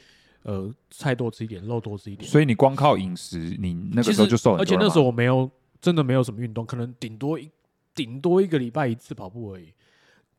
[0.44, 2.26] 呃菜多吃一点，肉多吃一点。
[2.26, 5.50] 所以你光靠饮食，你那个时候就瘦很多而且那时候我没有
[5.82, 7.50] 真的没有什么运动，可能顶多一
[7.94, 9.72] 顶多一个礼拜一次跑步而已，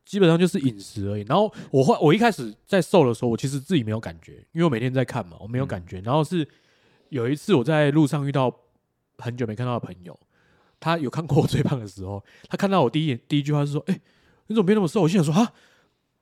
[0.04, 1.22] 基本上就是饮食而已。
[1.22, 6.00] 然后我后我一开始在瘦的时候，我其实自己没有感觉，因为我每天在看嘛，我没有感觉。
[6.00, 6.46] 然后是
[7.08, 8.54] 有一次我在路上遇到
[9.18, 10.18] 很久没看到的朋友，
[10.80, 14.00] 他有看过我最胖的时候，他看到我第一眼第一句话是说：“哎、
[14.46, 15.52] 你怎么变那么瘦？”我心想说：“啊。”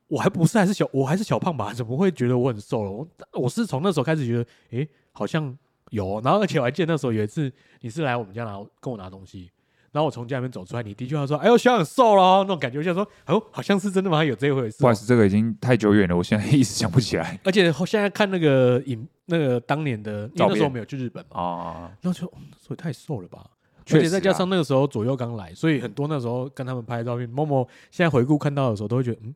[0.09, 1.73] 我还不是还是小，我还是小胖吧？
[1.75, 2.91] 怎么会觉得我很瘦了？
[2.91, 5.57] 我我是从那时候开始觉得，诶，好像
[5.89, 6.21] 有。
[6.21, 9.51] 然后而且我还记得那时候有一次，你是来我们家拿跟我拿东西，
[9.93, 14.25] 然后我从家里面走出来，你第一句话说：“哎呦，小很瘦了哦。”那种感觉，我想说：“哦，好像是真的吗？
[14.25, 14.95] 有这一回事、哦不好意。
[14.95, 21.93] 思，这个已经太久远了，我现在一时想不起来”而且现在看那个影，那个当年的，那时候没有去日本嘛，啊。
[22.01, 23.45] 然后就，哦那时候也太瘦了吧。
[23.91, 29.35] 而且再加啊上那个时候左右刚来，所以很多那时候跟他们拍的照片，默默现在回顾看到的时候，都会觉得，嗯，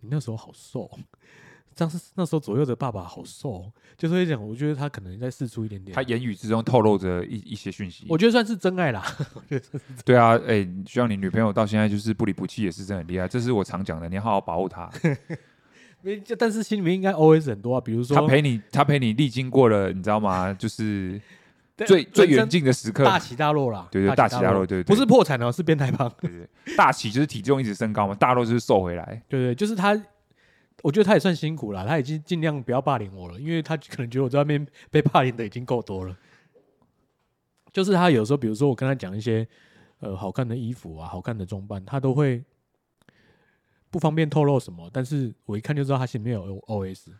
[0.00, 0.90] 你那时候好瘦，
[1.76, 8.06] 这样是那时候左右的爸爸好瘦，就是会讲，我觉得他可能在试出一点点，他言语之中透露着一一些讯息。
[8.08, 9.04] 我觉得算是真爱啦。
[10.02, 13.28] 对啊，哎、希望你女朋友到现在就是不离不弃，也是真的很厉害。
[13.28, 14.90] 这是我常讲的，你要好好把握她。
[16.00, 20.52] 没就但是心里面应该 always 很多啊，比如说他陪你，他陪你历经过了，你知道吗？
[20.54, 21.20] 就是
[21.86, 23.04] 最最远近的时刻。
[23.04, 26.10] 大起大落啦，对对大起大落对对不是破产哦，是变态胖。
[26.20, 29.20] 对对对，大起就是体重一直升高嘛，大落就是瘦回来。
[29.28, 30.00] 对对，就是他，
[30.86, 36.16] 我觉得他也算辛苦啦，他已经尽量不要霸凌我了，因为他 可能觉得我在外面被霸凌的已经够多了。
[37.72, 39.44] 就是他有时候，比如说我跟他讲一些
[39.98, 42.44] 呃好看的衣服啊、好看的装扮，他都会
[43.90, 47.12] 不方便透露什么，但是我一看就知道他心里面有 O S。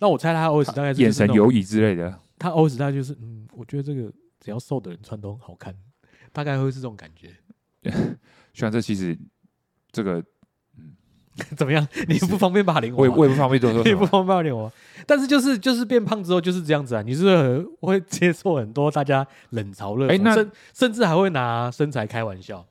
[0.00, 2.20] 那我猜他 O S 大概是眼神游移之类的。
[2.38, 5.74] 他 O S 大概就是嗯，我觉得这个只要瘦的人穿都很好看，
[6.30, 7.34] 大概会是这种感觉。
[8.52, 9.18] 虽然这其实
[9.90, 10.22] 这个
[11.56, 11.86] 怎么样？
[12.08, 13.00] 你不方便霸凌我？
[13.00, 13.94] 我也我也不方便多说 你。
[13.94, 14.72] 不方便霸凌我，
[15.06, 22.64] 但是就是就是变胖之后就是这样子啊，你是会接受很多大家冷嘲热讽，甚甚至还会拿身材开玩笑。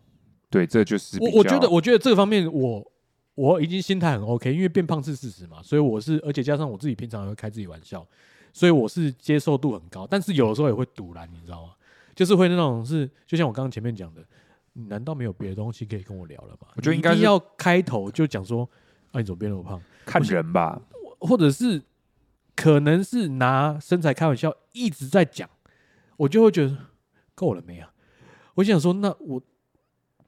[0.49, 2.91] 对，这就是我我觉得我觉得这个方面我
[3.35, 8.05] 我已经心态很 OK，因为变胖是事实嘛，所以我是而且加上我自己平常也会开自己玩笑，
[8.53, 11.71] 所以我是接受度很高，但是有的时候也会堵拦，你知道吗？
[12.15, 14.21] 就是会那种是，就像我刚刚前面讲的，
[14.73, 16.67] 你难道没有别的东西可以跟我聊了吗？
[16.75, 18.69] 我觉得应该要开头就讲说，
[19.11, 19.81] 啊，你怎么变那么胖？
[20.05, 20.81] 看人吧。
[21.19, 21.81] 或者是
[22.55, 25.49] 可能是拿身材开玩笑，一直在讲，
[26.17, 26.77] 我就会觉得
[27.33, 27.93] 够了没啊？
[28.55, 29.41] 我想说，那我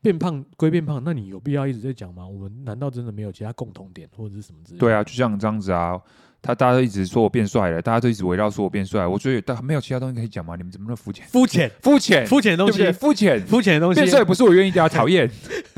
[0.02, 2.26] 变胖归变胖，那你有必要一直在讲吗？
[2.26, 4.80] 我们难道真的没有其他共同点或者是什么之类的？
[4.80, 6.00] 对啊，就像这样子啊，
[6.46, 10.56] 他大家都一直说我变帅了，大家都一直围绕说我变帅，我觉得但没有其他东西可以讲吗？
[10.56, 11.26] 你们怎么那么肤浅？
[11.28, 15.28] 肤浅肤浅，肤浅的东西肤浅，肤浅的东西变帅不是我愿意的啊， 讨厌。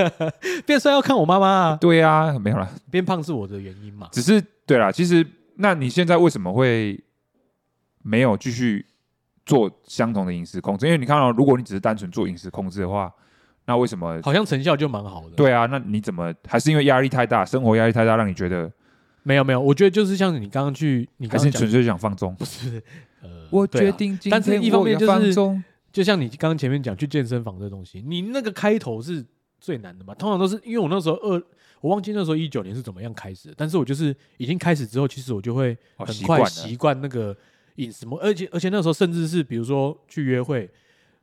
[0.68, 4.10] 变帅要看我妈妈啊，对啊，没有啦，变胖是我的原因嘛？
[4.12, 5.26] 只是对啦，其实
[5.56, 7.02] 那你现在为什么会
[8.04, 8.86] 没有继续
[9.46, 10.86] 做相同的饮食控制？
[10.86, 13.10] 因为你看到、如果你只是单纯做饮食控制的话，
[13.66, 14.20] 那为什么？
[14.22, 18.72] 好像成效就蛮好的。，对啊，那你怎么还是因为压力太大，生活压力太大，让你觉得
[19.28, 22.34] 没有没有，我觉得就是像你刚刚去，你还刚刚讲是纯粹想放纵？
[22.36, 22.82] 不是，
[23.22, 25.64] 呃，我对啊决定今但是一方天我要面就是放纵。
[25.92, 29.26] 就像你刚刚前面讲去健身房这东西，你那个开头是
[29.60, 30.16] 最难的嘛？
[30.16, 31.44] 通常都是因为我那时候二，
[31.82, 37.36] 我忘记那时候一九年是怎么样开始的，但是我就是已经开始之后，其实我就会哦很习惯了快习惯那个
[37.76, 40.70] 饮食模，而且而且那时候甚至是比如说去约会，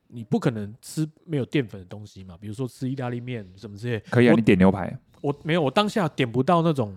[0.08, 4.94] 你不可能吃没有淀粉的东西嘛，比如说吃意大利面什么之类，可以啊，我你点牛排。
[5.20, 6.94] 我没有，我当下点不到那种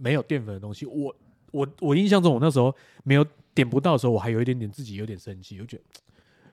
[0.00, 0.86] 没有淀粉的东西。
[0.86, 1.14] 我
[1.50, 5.82] 我我印象中，我那时候没有点不到的时候，我还有一点点自己有点生气，我觉得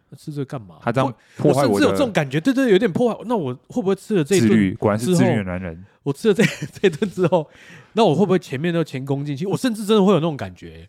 [0.09, 0.79] 那吃这个干嘛？
[0.81, 3.23] 他这样我甚至有这种感觉，对对，有点破坏。
[3.25, 4.75] 那我会不会吃了这一顿？
[4.75, 5.85] 果然是之自律的男人。
[6.03, 6.43] 我吃了这
[6.79, 7.49] 这顿之后，
[7.93, 9.45] 那我会不会前面都前功尽弃？
[9.45, 10.87] 我甚至真的会有那种感觉。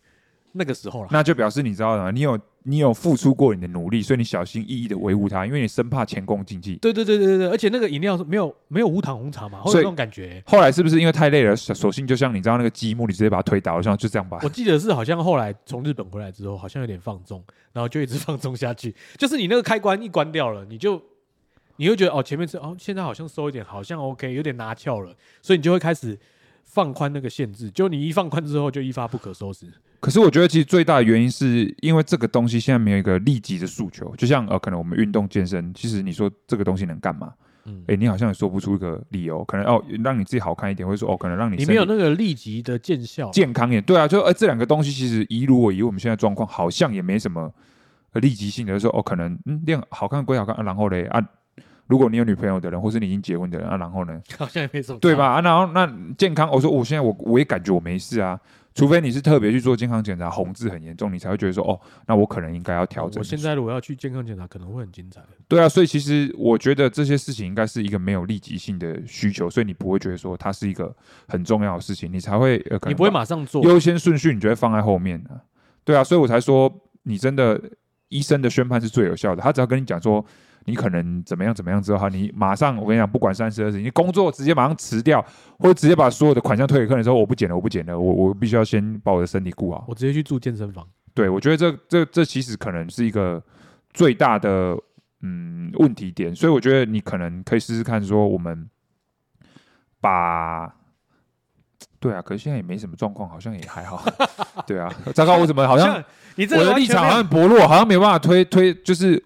[0.53, 2.11] 那个时候了，那就表示你知道吗？
[2.11, 6.75] 你有你有付出过你的努力，所以你小心翼翼的维护它，因为你生怕前功尽弃。
[6.77, 10.43] 对对对对对对，而且那个饮料是没有没有无糖红茶嘛，会有那种感觉。
[10.45, 14.49] 后来是不是因为太累了，索索性就像你知道那个积木，你直接把它推倒，像就这样吧我。
[14.49, 18.95] 记得是好像后来从日本回来之后，好像有点放纵，然后就一直放纵下去。
[19.17, 21.01] 就是你那个开关一关掉了，你就
[21.77, 26.17] 你会觉得哦，前面是哦，现在好像收一点，好像 OK，有点拿翘了，所以你就会开始
[26.65, 27.69] 放宽那个限制。
[27.71, 29.65] 就你一放宽之后，就一发不可收拾。
[29.99, 37.33] 可是我觉得其实最大的原因是因为这个东西现在没有一个立即的诉求，就像呃，可能我们运动健身，其实你说这个东西能干嘛？
[37.65, 43.29] 嗯，诶，你好像也说不出一个理由，可能哦让你自己好看一点，或者说哦可能让你你没有那个立即的见效。
[43.31, 43.83] 健康一点。
[43.83, 47.53] 对啊，就呃这两个东西其实以如我以我们现在状况，好像也没什么
[48.13, 51.21] 呃立即性的，就说哦可能嗯练好看归好看，啊、然后嘞啊，
[51.87, 54.19] 如果你有女朋友的人，或是你已经结婚的人啊，然后呢？
[54.37, 55.13] 好像也没什么，对？
[55.13, 55.25] 吧？
[55.33, 58.39] 啊，然后那健康，我说我现在我我也感觉我没事啊，
[58.79, 63.19] 除非你是特别去做健康检查，红字很严重，你才会觉得说哦，那我可能应该要调整。
[63.19, 65.21] 我现在如果要去健康检查，可能会很精彩。
[65.47, 70.95] 对啊，所以其实我觉得这些事情应该是一个没有立即性的需求，所以你不会觉得说它是一个
[71.27, 75.41] 很重要的事情，你才会呃，你不会马上做，优先顺序，你就会放在后面啊。
[75.83, 77.61] 对啊，所以我才说你真的
[78.07, 80.25] 医生的宣判是最有效的，他只要跟你讲说。
[80.69, 85.23] 你可能怎么样怎么样之后，哈，你马上我跟你讲，不管三十二十，你工作直接马上辞掉，
[85.57, 89.85] 或者直接把所有的款项退给客人说我不减了，我不减了，我我必须要先把我的身体顾好。
[89.87, 90.87] 我直接去住健身房。
[91.13, 93.43] 对，我觉得这这这其实可能是一个
[93.91, 94.77] 最大的
[95.21, 98.69] 嗯问题点，所以我觉得你可能可以试试看，说我们
[99.99, 100.75] 把。
[102.01, 104.01] 对啊，可是现在也没什么状况，好像也还好。
[104.65, 106.01] 对啊，糟糕，我怎么好像
[106.35, 109.21] 你这我的立场好像很薄弱，好像没办法推推，就是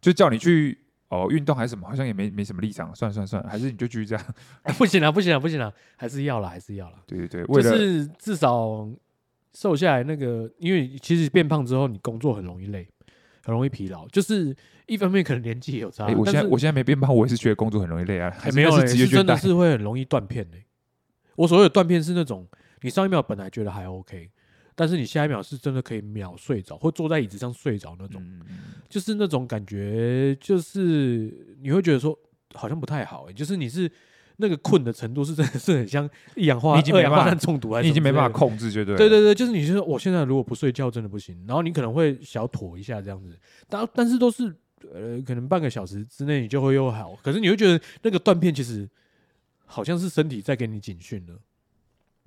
[0.00, 2.94] 就叫你去哦运动还是什么，好像也没没什么立场。
[2.94, 4.24] 算了算了算了，还是你就继续这样。
[4.78, 6.96] 不行了，不行了，不行了，还是要了，还是要了。
[7.06, 8.88] 对对对，为了、就是至少
[9.54, 12.86] 瘦下来那个，因为其实变胖之后，你工作很容易累，
[13.42, 14.06] 很容易疲劳。
[14.08, 14.54] 就是
[14.86, 19.36] 一方面可能年纪也有差，哎、我现在我现在没变胖，我也是觉得工作很容易累啊，还哎没有、欸，是应该是职业是真的。
[19.36, 20.56] 是会很容易断片的、
[21.36, 22.46] 我所谓的断片是那种，
[22.82, 24.30] 你上一秒本来觉得还 OK，
[24.78, 28.24] 但是你下一秒是真的可以秒睡着，或坐在椅子上睡着那种，
[28.88, 32.16] 就是那种感觉，就是你会觉得说
[32.54, 33.90] 好像不太好、欸，就是你是
[34.36, 38.96] 那个困的程度是真的是很像一氧化二氧化碳中毒你已经没办法控制，就对。
[38.96, 43.36] 对对对，就是你就说我现在如果不睡觉真的不行，然后你可能会小妥一下这样子，
[43.68, 44.54] 但但是都是
[44.92, 48.88] 呃可能半个小时之内你就会又好，可是你会觉得那个断片其实
[49.66, 51.34] 好像是身体在给你警讯了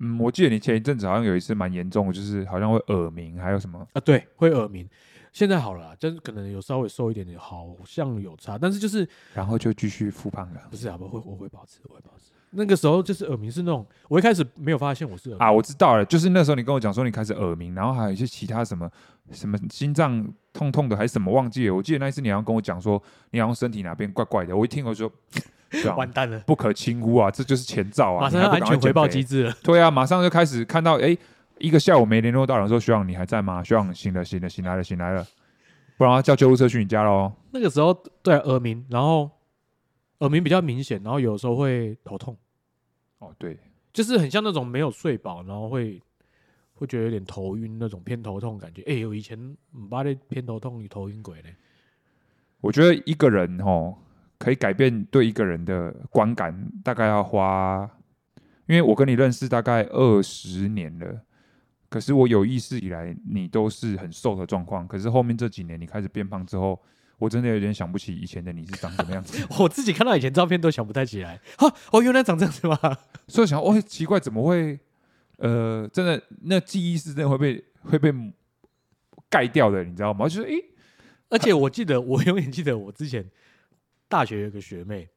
[0.02, 3.86] 嗯，我记得你前一阵子好像有一次蛮严重的，就是好像会耳鸣，还有什么？
[3.92, 4.88] 啊，对，会耳鸣。
[5.32, 12.32] 现在好了啦，就是可能有稍微瘦一点点，好像有差，但是就是然后就继续复胖了不是啊，不会，我会保持，我会保持。
[12.50, 15.50] 那个时候就是耳鸣是那种，我一开始没有发现我是耳鸣啊！
[15.50, 18.90] 我知道了，就是那时候你跟我讲说你开始耳鸣，然后还有一些其他什么
[19.30, 21.74] 什么心脏痛痛的，还是什么忘记了。
[21.74, 25.10] 我记得那一次你好像跟我讲说你好像身体哪边怪怪的，我一听我就
[25.96, 28.22] 完蛋了，不可轻忽啊，这就是前兆啊！
[28.22, 29.52] 马上要安全回报机制了。
[29.62, 31.16] 对啊，马上就开始看到，哎，
[31.58, 33.62] 一个下午没联络到人说，学长你还在吗？
[33.62, 35.26] 学长醒了，醒了，醒来了，醒来了，
[35.96, 37.32] 不然要叫救护车去你家喽。
[37.50, 39.30] 那个时候对、啊、耳鸣，然后
[40.18, 42.36] 耳鸣比较明显，然后有时候会头痛，
[43.18, 43.58] 哦，对，
[43.92, 46.00] 就是很像那种没有睡饱，然后会
[46.74, 48.82] 会觉得有点头晕那种偏头痛感觉。
[48.82, 49.38] 哎、我以前
[49.72, 51.48] 唔把那偏头痛，你头晕鬼呢。
[52.60, 53.92] 我觉得一个人哦，
[54.42, 56.52] 可以改变对一个人的观感，
[56.82, 57.88] 大概要花，
[58.66, 61.22] 因为我跟你认识大概二十年了，
[61.88, 66.82] 可是我有意识以来，你都是很瘦的状况，可是后面这几年你开始变胖之后，
[67.18, 71.40] 我真的有点想不起以前的你是长什么样子， 我自己看到以前照片都想不太起来。
[71.56, 72.76] 哈， 哦，原来长这样子吗？
[73.28, 74.80] 所以想，哦，奇怪，怎么会？
[75.38, 78.12] 呃，真的，那记忆是真的会被会被
[79.28, 80.28] 盖掉的，你知道吗？
[80.28, 80.56] 就是，诶，
[81.30, 83.28] 而且我记得， 我永远记得我之前
[84.12, 85.08] 大学有个学妹，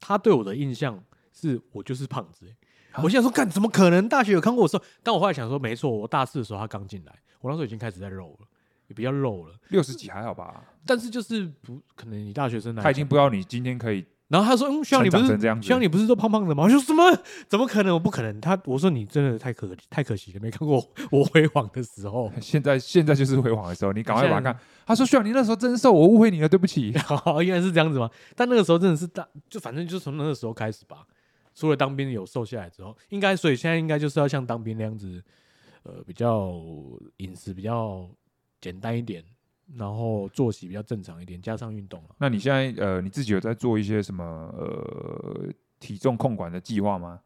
[0.00, 1.00] 她对我的印象
[1.32, 2.52] 是我就是胖子、
[3.00, 4.08] 我现在说，干怎么可能？
[4.08, 8.46] 大学有看过我瘦，但我后来想说，没错，我大四的时候她刚进来，我那时候已经开始在肉了，
[8.88, 9.54] 也比较肉了。
[9.68, 10.64] 六十几还好吧？
[10.84, 17.04] 但是就是不可能，你大学生来讲，他已经不知道你今天可以然后他说：“嗯，需要你不是成长成这样子需要你不是都胖胖的吗？”我说：“什么？
[17.46, 17.92] 怎么可能？
[17.92, 22.32] 我不可能。”他我说：“你真的太可太可惜了，没看过我 辉煌的时候。
[22.40, 24.58] 现在现在就是辉煌的时候，你赶快把它看。
[24.86, 26.94] 他说：“需要你那时候真瘦，我误会你了，对不起。
[27.26, 28.10] 哦，原来是这样子吗？
[28.34, 31.06] 但那个时候真的是大，就反正就从那个时候开始吧。
[31.54, 35.22] 除了当兵有瘦下来之后，应该所以现在应该就是要像当兵那样子，
[35.82, 36.54] 呃，比较
[37.18, 38.08] 饮食比较
[38.58, 39.22] 简单一点，
[39.76, 42.10] 然后作息比较正常一点，加上运动了。
[42.18, 44.24] 那你现在呃，你自己有在做一些什么
[44.56, 45.48] 呃
[45.80, 47.20] 体重控管的计划吗？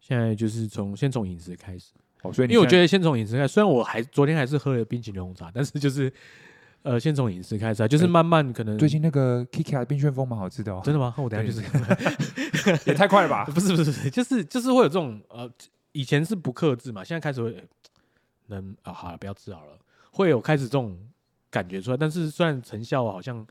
[0.00, 1.92] 现在就是从先从饮食开始。
[2.22, 6.12] 哦，所以因为我觉得先从饮食开始，虽然我还昨天还是喝了冰淇淋红茶，但是就是
[6.82, 11.12] 呃，先从饮食开始啊，就是哎慢慢可能最近那个 Kiki 的冰旋风蛮好吃的哦， 真的吗？
[11.16, 13.44] 那我等一下就是 也太快了吧？
[13.46, 15.50] 不是不是不是，就是就是会有这种呃，
[15.90, 17.64] 以前是不克制嘛，现在开始会
[18.46, 19.76] 能啊，好了，不要吃好了，
[20.12, 20.96] 会有开始这种
[21.52, 23.46] 感觉出来，但是虽然成效好像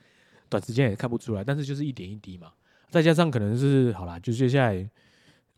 [0.50, 2.52] 短时间也看不出来，但是就是一点一滴嘛，
[2.90, 4.90] 再加上可能是好啦，就接下来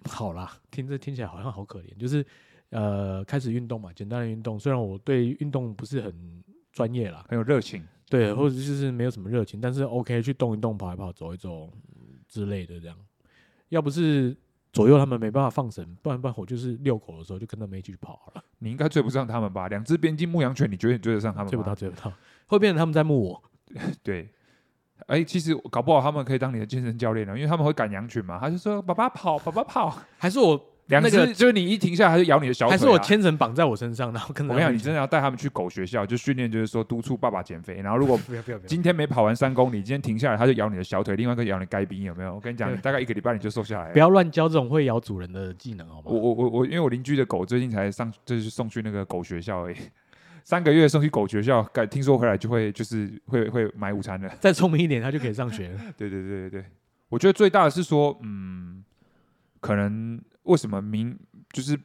[0.08, 2.24] 好啦，听着听起来好像好可怜，就是
[2.70, 7.84] 呃开始运动嘛，简单的运动，虽然我对运动不是很专业啦，很有热情。
[8.10, 12.96] 对，或者就是没有什么热情，但是 OK 去动一动、跑一跑、走一走嗯之类的这样。
[13.70, 14.38] 要不是
[14.72, 19.68] 左右他们没办法放绳，不然不然我就是遛狗的时候就跟他们一起去跑好了，你应该追不上他们吧？
[19.68, 21.50] 两只边境牧羊犬，你觉得你追得上他们吗？
[21.50, 22.14] 追不到，追不到，
[22.48, 23.44] 会变成他们在牧我。
[24.04, 24.30] 对，
[25.08, 28.38] 哎、其实搞不好他们可以当你的健身教练了，因为他们会赶羊群嘛。
[28.40, 29.98] 他就说：“爸爸跑，爸爸跑。
[30.18, 32.78] 还是我”两只、那个就是你一停下来，他就咬你的小腿、啊。
[32.78, 37.76] 还是我牵绳绑在我身上，然后跟我跟你讲，你真的要带他们去狗学校，就训练，就是说督促爸爸减肥。
[37.82, 42.36] 然后如果 不要不要，今天没跑完三公里，今天停下来，他就咬你的小腿，另外一个咬你该逼，有没有？
[42.36, 44.00] 我跟你讲，你大概一个礼拜你就瘦下来了不。
[44.00, 46.20] 要乱教这种会咬主人的技能，好吗我？
[46.20, 49.78] 我我我，因为我邻居的狗最近才上，就是送去那个狗学校而已，
[50.44, 54.30] 三个月送去狗学校，改听说回来就会就是会会买午餐了。
[54.42, 55.80] 再聪明一点，他就可以上学了。
[55.98, 56.66] 对对对对对，
[57.10, 58.84] 我觉得最大的是说，嗯，
[59.60, 61.18] 可能为什么明
[61.52, 61.80] 就是，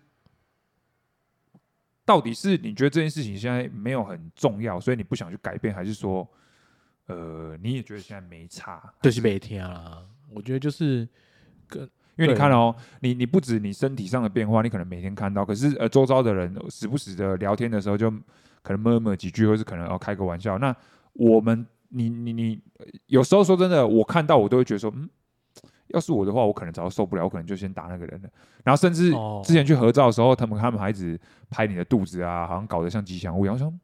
[2.04, 6.28] 到底是你觉得这件事情现在没有很重要，所以你不想去改变，还是说，
[7.06, 8.82] 呃，你也觉得现在没差？
[9.02, 11.08] 就是每天啦，我觉得就是
[11.68, 11.82] 跟
[12.16, 18.12] 因为你看哦，你你不止你身体上的变化，你可能每天看到，可是呃，周遭的人时不时的聊天的时候，就
[18.68, 20.58] 可能摸摸几句，或是可能要、开个玩笑。
[20.58, 20.76] 那
[21.14, 25.08] 我们，你你你，呃有时候说真的，我看到我都会觉得说，嗯，
[25.86, 28.28] 要是我的话，我可能早就受不了，我可能就先打那个人了。
[28.62, 33.54] 然后甚至哦之前去合照的时候，他们他们还一直拍你的肚子啊，好像搞得像吉祥物一样。
[33.54, 33.80] 我想，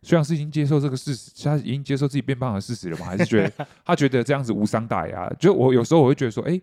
[0.00, 5.30] 虽然是已经接受这个事实，他已经接受自己变胖的事实了嘛，还是觉得 他觉得这样子无伤大雅。
[5.38, 6.58] 就我有时候我会觉得说，哎、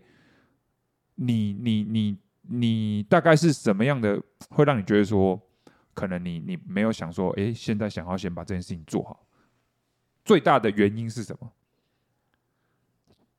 [1.16, 2.18] 你你你
[2.50, 5.40] 你大概是什么样的会让你觉得说，
[5.94, 9.26] 可能你你没有想说，哎、现在想要先把这件事情做好，
[10.26, 11.52] 最大的原因是什么？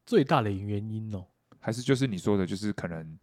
[0.07, 1.25] 最大的原因哦。
[1.61, 3.19] 还是就是你说的，就是可能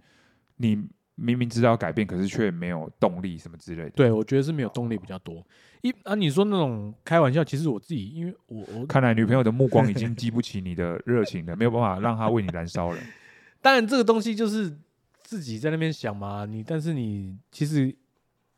[0.55, 3.89] 你明明知道要改变，可是却没有动力什么之类的。
[3.91, 5.45] 对，我觉得是没有动力比较多。
[5.81, 12.97] 一啊，你说那种开玩笑，其实我自己，因为我我看来女朋友的目光已经激不起你的热情了，没有办法让她为你燃烧了。
[13.61, 14.75] 当然这个东西就是
[15.21, 17.95] 自己在那边想嘛，你但是你其实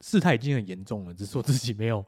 [0.03, 2.05] 事态已经很严重了，只是说自己没有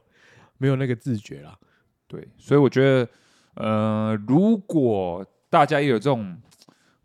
[0.58, 1.58] 没有那个自觉啦。
[2.06, 3.08] 对，所以我觉得，
[3.54, 6.36] 呃，如果大家也有这种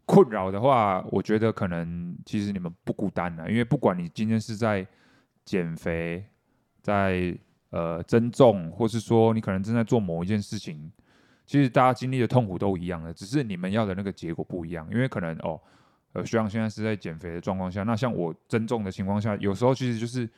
[0.06, 4.86] 困扰的话，我觉得可能其实你们不孤单了，因为不管你今天是在
[5.45, 6.25] 减肥，
[6.82, 7.34] 在
[7.69, 10.91] 呃增重，或是说你可能正在做某一件事情，
[11.45, 14.85] 其实大家经历的痛苦都一样的，只是你们要的那个结果不一样。
[14.92, 15.60] 因为可能哦，
[16.12, 20.29] 呃，学长现在是在减肥的状况下，那像我增重的情况下，有时候其实就是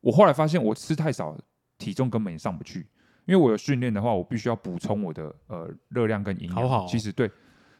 [0.00, 1.36] 我后来发现我吃太少，
[1.78, 2.86] 体重根本也上不去。
[3.26, 6.56] 因为我有训练的话，我必须要补充我的呃热量跟营养。
[6.56, 7.30] 好好哦其实对，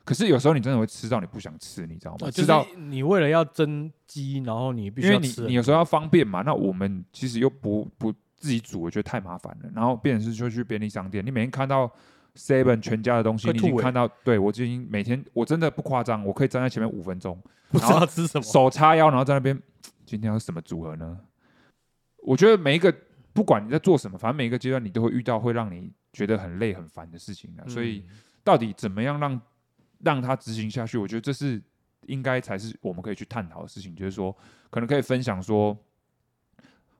[0.04, 2.18] 可是有时候你真的会吃到你不想吃，你知道吗？
[2.20, 9.70] 呃就是吃到你为了要增肌，然后你必须因为你你有时候要方便嘛，那我们其实又不不自己煮，我觉得太麻烦了。
[9.74, 11.90] 然后变成是就去便利商店，你每天看到
[12.36, 17.36] Seven 全家的东西，欸你已经看到，对我已经每天我真的不夸张，我可以站在前面五分钟，
[17.70, 18.42] 不知道吃什么。
[18.44, 19.60] 手叉腰，然后在那边
[20.06, 21.18] 今天要什么组合呢？
[22.22, 22.94] 我觉得每一个
[23.32, 29.40] 不管你在做什么，反正每一个阶段你都会遇到会让你觉得很累很烦的事情啊，所以嗯到底怎么样让
[29.98, 30.96] 让它执行下去？
[30.98, 31.62] 我觉得这是
[32.06, 34.34] 应该才是我们可以去探讨的事情，就是说
[34.70, 35.76] 可能可以分享说，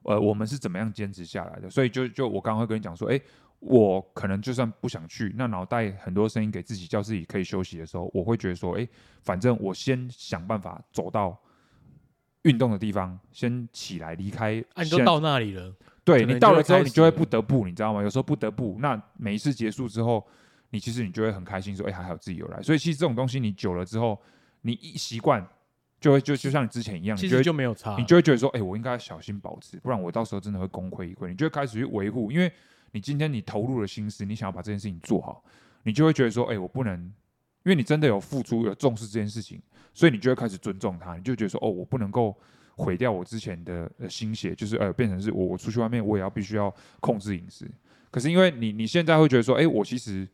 [0.03, 1.69] 呃，我们是怎么样坚持下来的。
[1.69, 3.21] 所以就就我刚刚会跟你讲说，哎，
[3.59, 8.87] 我可能就算不想去，那脑袋很多声音给自己叫自己可以休息的时候，我会觉得说，哎，
[9.23, 11.39] 反正我先想办法走到
[12.43, 14.65] 运动的地方，先起来离开。
[14.75, 15.75] 啊，你都到那里了，
[16.05, 18.03] 对你到了之后，你就会不得不，你知道吗？
[18.03, 20.27] 有时候不得不，那每一次结束之后，
[20.71, 24.19] 你其实你就会很开心，说：“哎、还好自己有来。”所以其实这种东西，你久了之后，
[24.63, 25.47] 你一习惯，
[26.01, 27.95] 就会就就像你之前一样，你其实就没有差。
[27.99, 32.51] 你就会觉得说：“哎、我应该小心保持，不然我到时候真的会功亏一篑。”你就会开始去维护，因为
[32.93, 35.45] 你今天你投入了心思，你想要把这件事情做好，
[35.83, 37.13] 你就会觉得说：“哎、我不能。”
[37.65, 39.61] 因为你真的有付出、有重视这件事情，
[39.93, 42.37] 所以你就会开始尊重他，你就觉得说：“哦，我不能够
[42.77, 47.71] 毁掉我之前的呃心血，就是呃变成是我我出去外面我也要必须要控制饮食。
[48.11, 50.27] 可是因为你你现在会觉得说，哎、我其实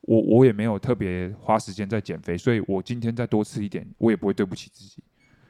[0.00, 5.02] 我我也没有特别花时间在减肥，所以我今天再多吃一点，我也不会对不起自己，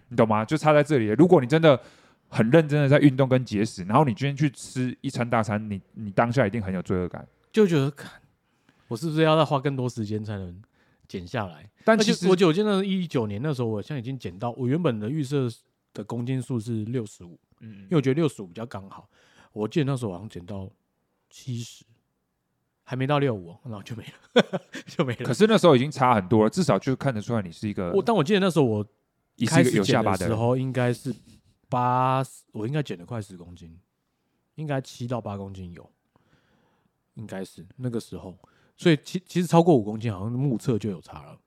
[0.08, 0.44] 你懂吗？
[0.44, 1.06] 就差在这里。
[1.18, 1.80] 如果你真的
[2.28, 7.26] 很认真的在运动跟节食，然后你今天去吃一餐大餐，你你当下一定很有罪恶感。
[7.52, 7.92] 就觉得，
[8.88, 10.60] 我是不是要再花更多时间才能
[11.06, 11.70] 减下来？
[11.84, 15.48] 但其实我记得我记得一九年那时候，我现在已经减到我原本的预设
[15.92, 19.08] 的公斤数是六十五，嗯因为我觉得六十五比较刚好。
[19.52, 20.68] 我记得那时候好像减到
[21.30, 21.84] 七十，
[22.82, 25.24] 还没到六五，然后就没了， 就没了。
[25.24, 28.86] 可是那时候已经差很多了，至少就看得出来你是一个我但我记得那时候我
[29.36, 30.30] 一开始减有下巴的人。
[30.30, 31.14] 的时候，应该是
[31.68, 33.78] 八，我应该减了快十公斤，
[34.56, 35.88] 应该七到八公斤有，
[37.14, 38.36] 应该是那个时候。
[38.76, 41.38] 所以其其实超过五公斤，好像目测就有差了。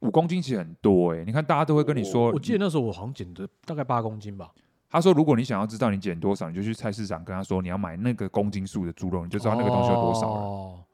[0.00, 4.50] 五公斤其实很多哎、你看大家都会跟你说，我，我记得那时候我好像减的大概八公斤吧，
[4.88, 10.40] 他说如果你想要知道你减多少，你就去菜市场跟他说你要买那个公斤数的猪肉，你就知道那个东西有多少了。
[10.40, 10.84] 哦，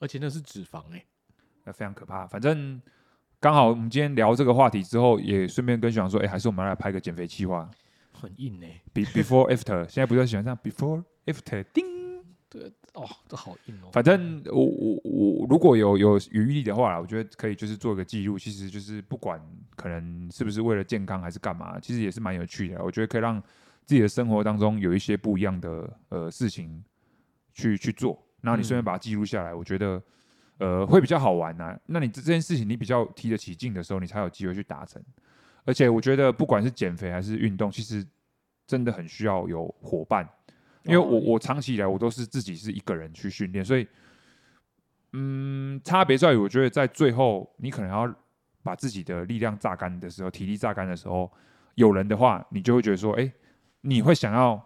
[0.00, 1.04] 而且那是脂肪哎、
[1.64, 2.26] 那非常可怕。
[2.26, 2.82] 反正
[3.38, 7.70] 刚好我们今天聊这个话题之后，也顺便跟学长说，哎、还是我们来拍个减肥计划
[8.12, 9.88] 很硬哎、比 before after。
[9.88, 11.86] 现在不是喜欢这样 before after 叮。
[13.02, 13.88] 哦，这好硬哦。
[13.92, 18.38] 反正我我我如果有有余力的话，我觉得可以就是做一个记录。
[18.38, 19.40] 其实就是不管
[19.76, 22.82] 可能是不是为了健康还是干嘛，其实也是蛮有趣的。
[22.82, 23.40] 我觉得可以让
[23.84, 26.82] 自己的生活当中有一些不一样的呃事情
[27.54, 30.02] 去去做，然后你顺便把它记录下来，我觉得
[30.58, 35.02] 呃会比较好玩呐、那你这这件事情你比较提得起劲的时候，你才有机会去达成。
[35.64, 38.06] 而且我觉得不管是减肥还是运动，其实
[38.66, 40.28] 真的很需要有伙伴。
[40.88, 43.86] 因为我哦我长期以来我都是自己是一个人去训练，所以
[45.12, 48.12] 嗯，差别在于我觉得在最后你可能要
[48.62, 51.30] 把自己的力量榨干的时候，体力榨干的时候，
[51.76, 53.32] 有人的话，你就会觉得说，哎、
[53.82, 54.62] 你会想要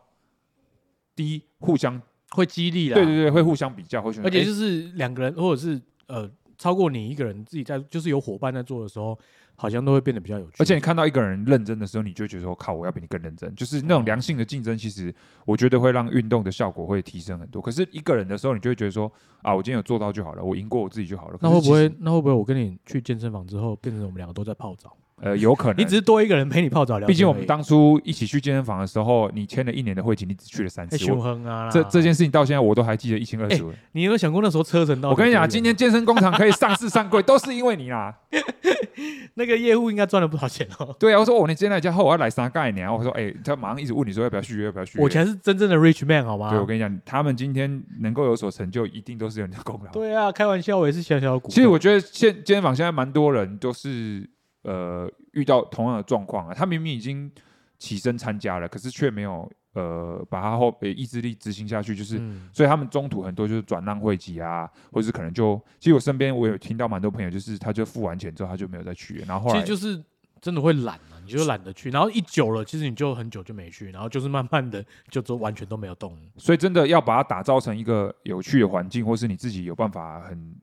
[1.14, 2.00] 第一互相
[2.30, 9.16] 会激励啦，对对对，会互相比较，会而且就是两个人或者是呃超过你一个人自己在，就是有伙伴在做的时候，
[9.62, 10.56] 好像都会变得比较有趣。
[10.58, 13.54] 而且你看到一个人认真的时候，你就觉得说，靠，我要比你更认真。
[13.54, 15.14] 就是那种良性的竞争，其实
[15.46, 17.62] 我觉得会让运动的效果会提升很多。
[17.62, 19.10] 可是一个人的时候，你就会觉得说，
[19.42, 21.38] 啊，我今天有做到就好了，我赢过我自己就好了。
[21.40, 24.96] 那会不会那会不会我跟你去健身房之后，变成我们两个都在泡澡？
[25.22, 25.78] 呃有可能？
[25.78, 27.06] 你只是多一个人陪你泡澡聊。
[27.06, 31.04] 毕竟我们当初一起去健身房的时候，你签了一年的会籍，你只去了三哎次。
[31.04, 33.72] 我熊哼啊，这这件事情到现在我都还记得一清二楚。
[33.92, 35.10] 你有没有想过那时候车程到？
[35.10, 38.14] 我跟你讲，今天健身工厂可以上市上柜，都是因为你啦。
[39.34, 40.94] 那个业务应该赚了不少钱哦。
[40.98, 45.04] 对啊，我说我你今天来家后我要来三概念，我说哎、他马上一直问你说要不要续约，要不要续约。
[45.04, 46.50] 我才是真正的 rich man 好吗？
[46.50, 49.90] 对我跟你讲，他们今天能够有所成就，一定都是有你的功劳。
[49.92, 51.48] 对啊，开玩笑，我也是小小的股。
[51.48, 54.28] 其实我觉得现健身房现在蛮多人都是
[54.62, 57.30] 呃遇到同样的状况啊，他明明已经
[57.78, 62.18] 起身参加了，可是却没有呃把他后呃意志力执行下去，就是。
[62.18, 70.04] 嗯所以他们中途很多就是转让会籍啊，或者是可能就，其实我身边我有听到蛮多朋友，就是他就付完钱之后他就没有再去，然后后其来实就是
[70.38, 76.14] 真的会懒啊，你就懒得去，然后一久了，其实你就很久就没去，然后就是慢慢的就都完全都没有动。
[76.36, 80.54] 所以真的要把它打造成一个有趣的环境，或是你自己有办法很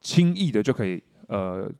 [0.00, 1.74] 轻易的就可以呃去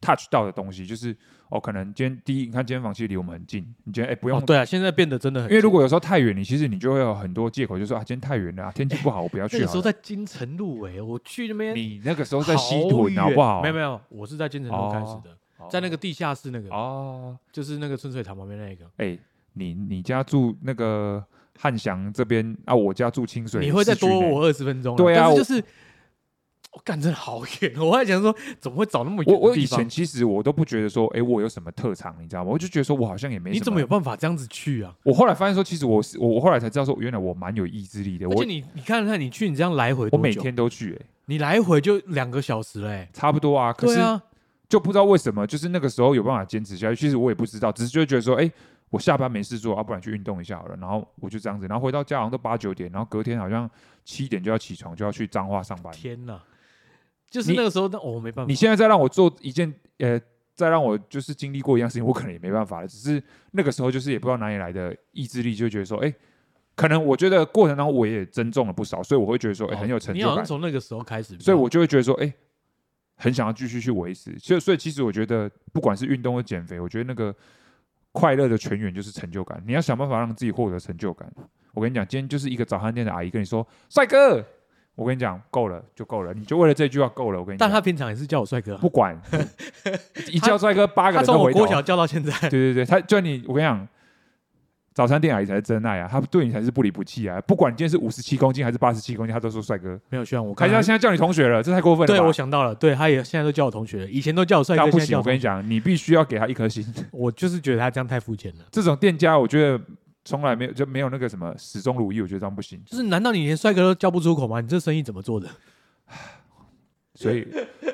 [0.00, 1.16] touch 到的东西，就是
[1.48, 9.82] 哦，可能今天第一，你看今天房其实离我们很近，你觉得哎、不用，哦，对啊，现在变得真的很，因为如果有时候太远，你其实你就会有很多借口，就说啊今天太远了、啊，天气不好，我不要去那个时候。
[9.82, 13.62] 在金城路哎，我去那边你那个时候在西好屯好不好？
[13.62, 15.36] 没有没有，我是在金城路开始的，
[15.70, 18.84] 在那个地下室那个，哦，就是那个春水堂旁边那个。
[18.98, 19.18] 哎、
[19.54, 21.24] 你你家住那个
[21.58, 24.96] 汉翔这边啊，我家住清水，你会再多我二十分钟啦。
[24.96, 25.64] 对啊但是就是
[26.72, 29.88] 我干真的好远，我还想说怎么会找那么远我我以前？
[29.88, 32.50] 其实我都不觉得说，哎、我有什么特长，你知道吗？
[32.50, 34.94] 我就觉得说我好像也没什你怎么有办法这样子去啊？
[35.02, 38.28] 我后来发现说，其实我是我我后来才知道说，原来我蛮有意志力的。
[38.28, 43.72] 我而且你你看看你去你这样来回我，每天都去、哎，你来回就两个小时嘞、差不多啊。
[43.72, 43.98] 可是
[44.68, 46.96] 就不知道为什么，就是那个时候有办法坚持下去。
[46.96, 48.48] 其实我也不知道，只是就会觉得说，哎、
[48.90, 50.76] 我下班没事做，要、不然去运动一下好了。
[50.76, 53.68] 然后我就这样子，然后回到家好像都八九点，然后隔天好像
[54.04, 55.90] 七点就要起床，就要去彰化上班。
[55.94, 56.38] 天哪！
[57.30, 58.48] 就是那个时候，那哦，我没办法。
[58.48, 60.20] 你现在再让我做一件，呃，
[60.54, 62.88] 再让我就是经历过一样事情，我可能也没办法了。
[62.88, 63.22] 只是
[63.52, 66.12] 那个时候就是也不知道哪里来的意志力，就觉得说，哎、
[66.74, 70.44] 可能我觉得过程当中我也增重了不少，所以我会觉得说，哎、哦很有成就感你好像。
[70.44, 72.32] 从那个时候开始，所以我就会觉得说，哎、
[73.16, 74.36] 很想要继续去维持。
[74.38, 77.34] 所以，所以其实我觉得，不管是运动或减肥，我觉得那个
[78.12, 79.62] 快乐的泉源就是成就感。
[79.66, 81.30] 你要想办法让自己获得成就感。
[81.74, 84.44] 我跟你讲，今天就是一个早餐店的阿姨跟你说，帅哥，
[84.98, 87.38] 我跟你讲，够了就够了，你就为了这句话够了。
[87.38, 89.16] 我跟你讲，但他平常也是叫我帅哥啊，不管
[90.30, 91.60] 一叫帅哥，八个人都回头。
[91.60, 93.86] 我国小叫到现在，对对对，他叫你，我跟你讲。
[94.94, 96.08] 早餐店阿姨才是真爱啊！
[96.10, 97.40] 他对你才是不离不弃啊！
[97.42, 99.96] 不管你今天是五十七公斤还是八十七公斤，他都说帅哥。
[100.08, 102.18] 没有希望我还看他是他现在叫你同学了，这太过分了吧。
[102.18, 106.84] 对我想到了，对他也现在都叫我同学了，以前都叫我帅哥，那不行，我跟你讲，你必须要给他一颗心。
[107.12, 108.64] 我就是觉得他这样太肤浅了。
[108.72, 109.80] 这种店家，我觉得
[110.28, 112.82] 从来没有就没有那个什么始终如一，我觉得这样不行。
[112.84, 114.60] 就是难道你连帅哥都叫不出口吗？
[114.60, 115.48] 你这生意怎么做的？
[117.14, 117.48] 所以，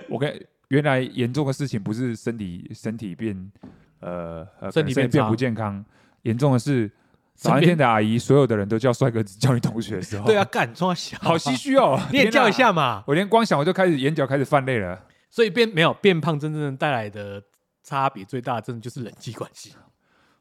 [0.08, 3.52] 我跟原来严重的事情不是身体身体变
[4.00, 5.84] 呃呃身体变不健康，
[6.22, 6.88] 严重的是
[7.36, 12.00] 早餐身边店的阿姨，所有的人都叫帅哥，只叫你同学的时候，对啊，，干冲他小，好唏嘘哦。
[12.10, 13.04] 你也叫一下，嘛。
[13.06, 15.00] 我连光想我就开始眼角开始泛泪了。
[15.30, 17.42] 所以变没有变胖，真正带来的
[17.82, 19.72] 差别最大，真的就是人际关系。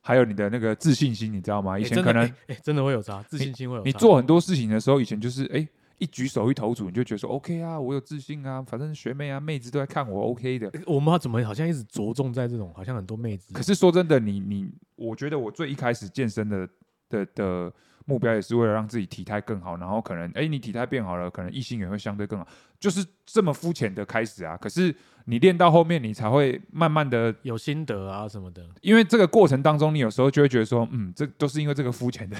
[0.05, 1.79] 还有你的那个自信心，你知道吗？
[1.79, 3.85] 以前可能欸欸真的会有差，自信心会有差。
[3.85, 5.65] 你做很多事情的时候，以前就是哎、
[5.97, 10.69] 一举手一投足，你就觉得说 OK 啊，我有自信啊，反正学妹啊妹子都在看我 OK 的。
[10.85, 16.67] 我们怎么好像一直着重在这种好像很多妹子可，是说真的，你你，我觉得我最一开始健身的
[17.07, 17.73] 的的
[18.05, 22.45] 目标也是为了让自己体态更好，然后可能哎、你体态变好了，可能异性缘会相对更好，
[22.83, 24.57] 就是这么肤浅的开始啊。
[24.57, 28.61] 可是你练到后面，你才会慢慢的，有心得啊什么的。
[28.81, 32.35] 因为这个过程当中，你有时候就会觉得说，嗯，这都是因为这个肤浅的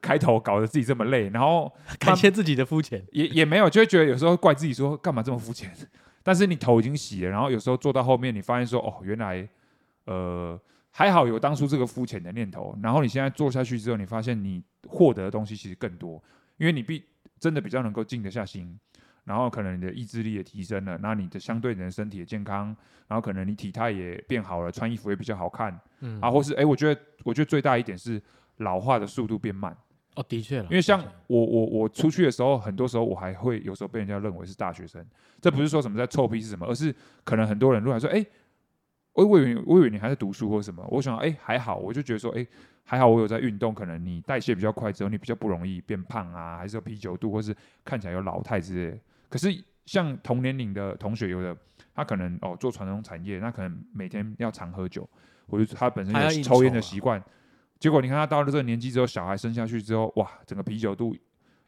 [0.00, 5.72] 开头搞得自己这么累，然后 感谢自己的肤浅，也也没有，就会觉得有时候怪自己说干嘛这么肤浅，
[6.24, 9.48] 但是你头已经洗了，然后有时候做到后面，你发现说哦，原来
[10.06, 10.60] 呃
[10.90, 16.20] 还好有当初这个肤浅的念头，然后你现在做下去之后，你发现你获得的东西其实更多，
[16.56, 17.04] 因为你必
[17.38, 18.76] 真的比较能够静得下心，
[19.26, 22.74] 然后可能你的意志力也提升了，那你的相对你的身体也健康，
[23.08, 28.22] 然后可能你体态也变好了，穿衣服也比较好看嗯啊，或是哎、我觉得我觉得最大一点是
[28.58, 29.76] 老化的速度变慢。
[30.14, 35.04] 哦，的确了，因为像我我我出去的时候，很多时候我还会有时候被人家认为是大学生，
[35.42, 38.24] 这不是说什么在臭屁是什么，而是可能很多人如果说，哎、
[39.12, 42.46] 我我以为我以为你还在读书或什么，我想哎、还好，我就觉得说，哎、
[42.82, 47.54] 还好我有在运动，可能你代谢比较快之后，你比较不容易变胖啊，还是有啤酒肚，或是
[47.84, 48.98] 看起来有老态之类的。
[49.28, 51.56] 可是像同年龄的同学，有的
[51.94, 55.08] 他可能哦做传统产业，那可能每天要常喝酒，
[55.48, 57.22] 或者他本身有抽烟的习惯，
[57.78, 61.16] 结果你看他到了这个年纪之后，小孩生下去之后，哇，整个啤酒肚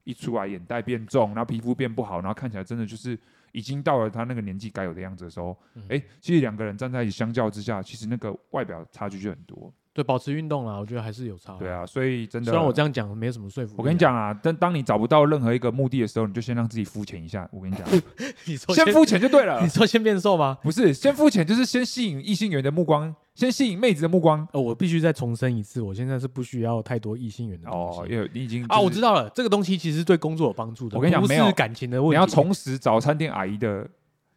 [0.04, 3.18] 一出来，眼袋变重，然后皮肤变不好，然后看起来真的就是
[3.52, 9.72] 已经到了他那个年纪该有的样子的时候，嗯哎、其实两个人站在一起相较之下，其实那个外表差距就很多。
[9.98, 11.54] 对保持运动啦，我觉得还是有差。
[11.58, 17.48] 对，啊，所以真的，虽然我这样讲没有什么说服力，我跟你，讲啊，但当你找不到任何一个目的的时候，你就先让自己肤浅一下。
[17.52, 17.84] 我跟你讲，
[18.46, 19.68] 你说先肤浅就对了 你。
[19.68, 20.56] 说先变瘦吗？
[20.62, 24.46] 不是，先肤浅就是先吸引异性缘的目光，先吸引妹子的目光。
[24.52, 28.12] 呃，我必须再重申一次，我现在是不需要太多异性缘的东哦，西。
[28.14, 30.96] 因为你已经、啊，我知知道了，这个东西其实对工作有帮助的。
[30.96, 32.16] 我跟你讲没有感情的问题。
[32.16, 33.88] 你要重拾早餐店阿姨的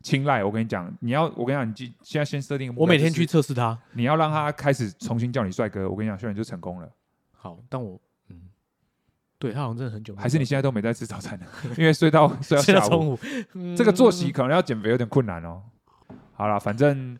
[0.01, 0.43] 青睐。
[0.43, 3.77] 我跟你讲，你要，我跟你讲，你记现在先设定我每天去测试他。
[3.93, 5.89] 你要让他开始重新叫你帅哥。
[5.89, 6.89] 我跟你讲，秀然就成功了。
[7.31, 7.99] 好，但我
[8.29, 8.49] 嗯，
[9.39, 11.45] 对他好像真的很久，还是你现在都没在吃早餐呢？
[11.77, 13.19] 因为 睡到睡到下午，中午，
[13.53, 15.63] 嗯这个作息可能要减肥有点困难哦。
[16.33, 17.17] 好了，反正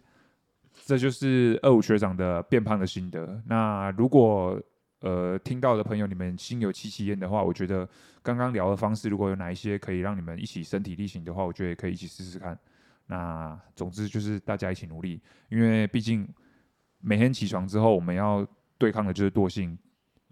[0.85, 3.41] 这就是二五学长的变胖的心得。
[3.47, 4.61] 那如果
[5.01, 7.87] 呃听到的朋友你们心有戚戚焉的话，我觉得
[8.21, 12.57] 刚刚聊的方式，如果有哪一些可以让你们一起身体力行的话，我觉得也可以一起试试看。
[13.11, 16.25] 那总之就是大家一起努力，因为毕竟
[17.01, 18.47] 每天起床之后，我们要
[18.77, 19.77] 对抗的就是惰性。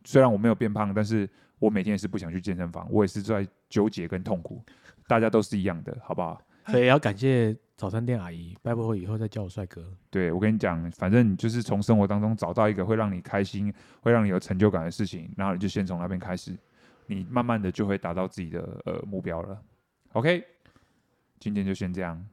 [0.05, 4.63] 虽然我没有变胖，但是我每天也是不想去健身房，我也是在纠结跟痛苦。
[5.09, 6.41] 大家都是一样的，好不好？
[6.67, 9.83] 所以要感谢早餐店阿姨，拜托以后再叫我帅哥。
[10.09, 16.57] 对我跟你讲，反正你就是从生活当中找到一个会让你开心、会让你有成就感的事情，然后你就先从那边开始，
[17.07, 19.61] 你慢慢的就会达到自己的呃目标了。
[20.13, 20.41] OK，
[21.39, 22.25] 今天就先这样。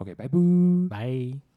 [0.00, 0.38] OK，拜拜。
[0.88, 1.49] 拜。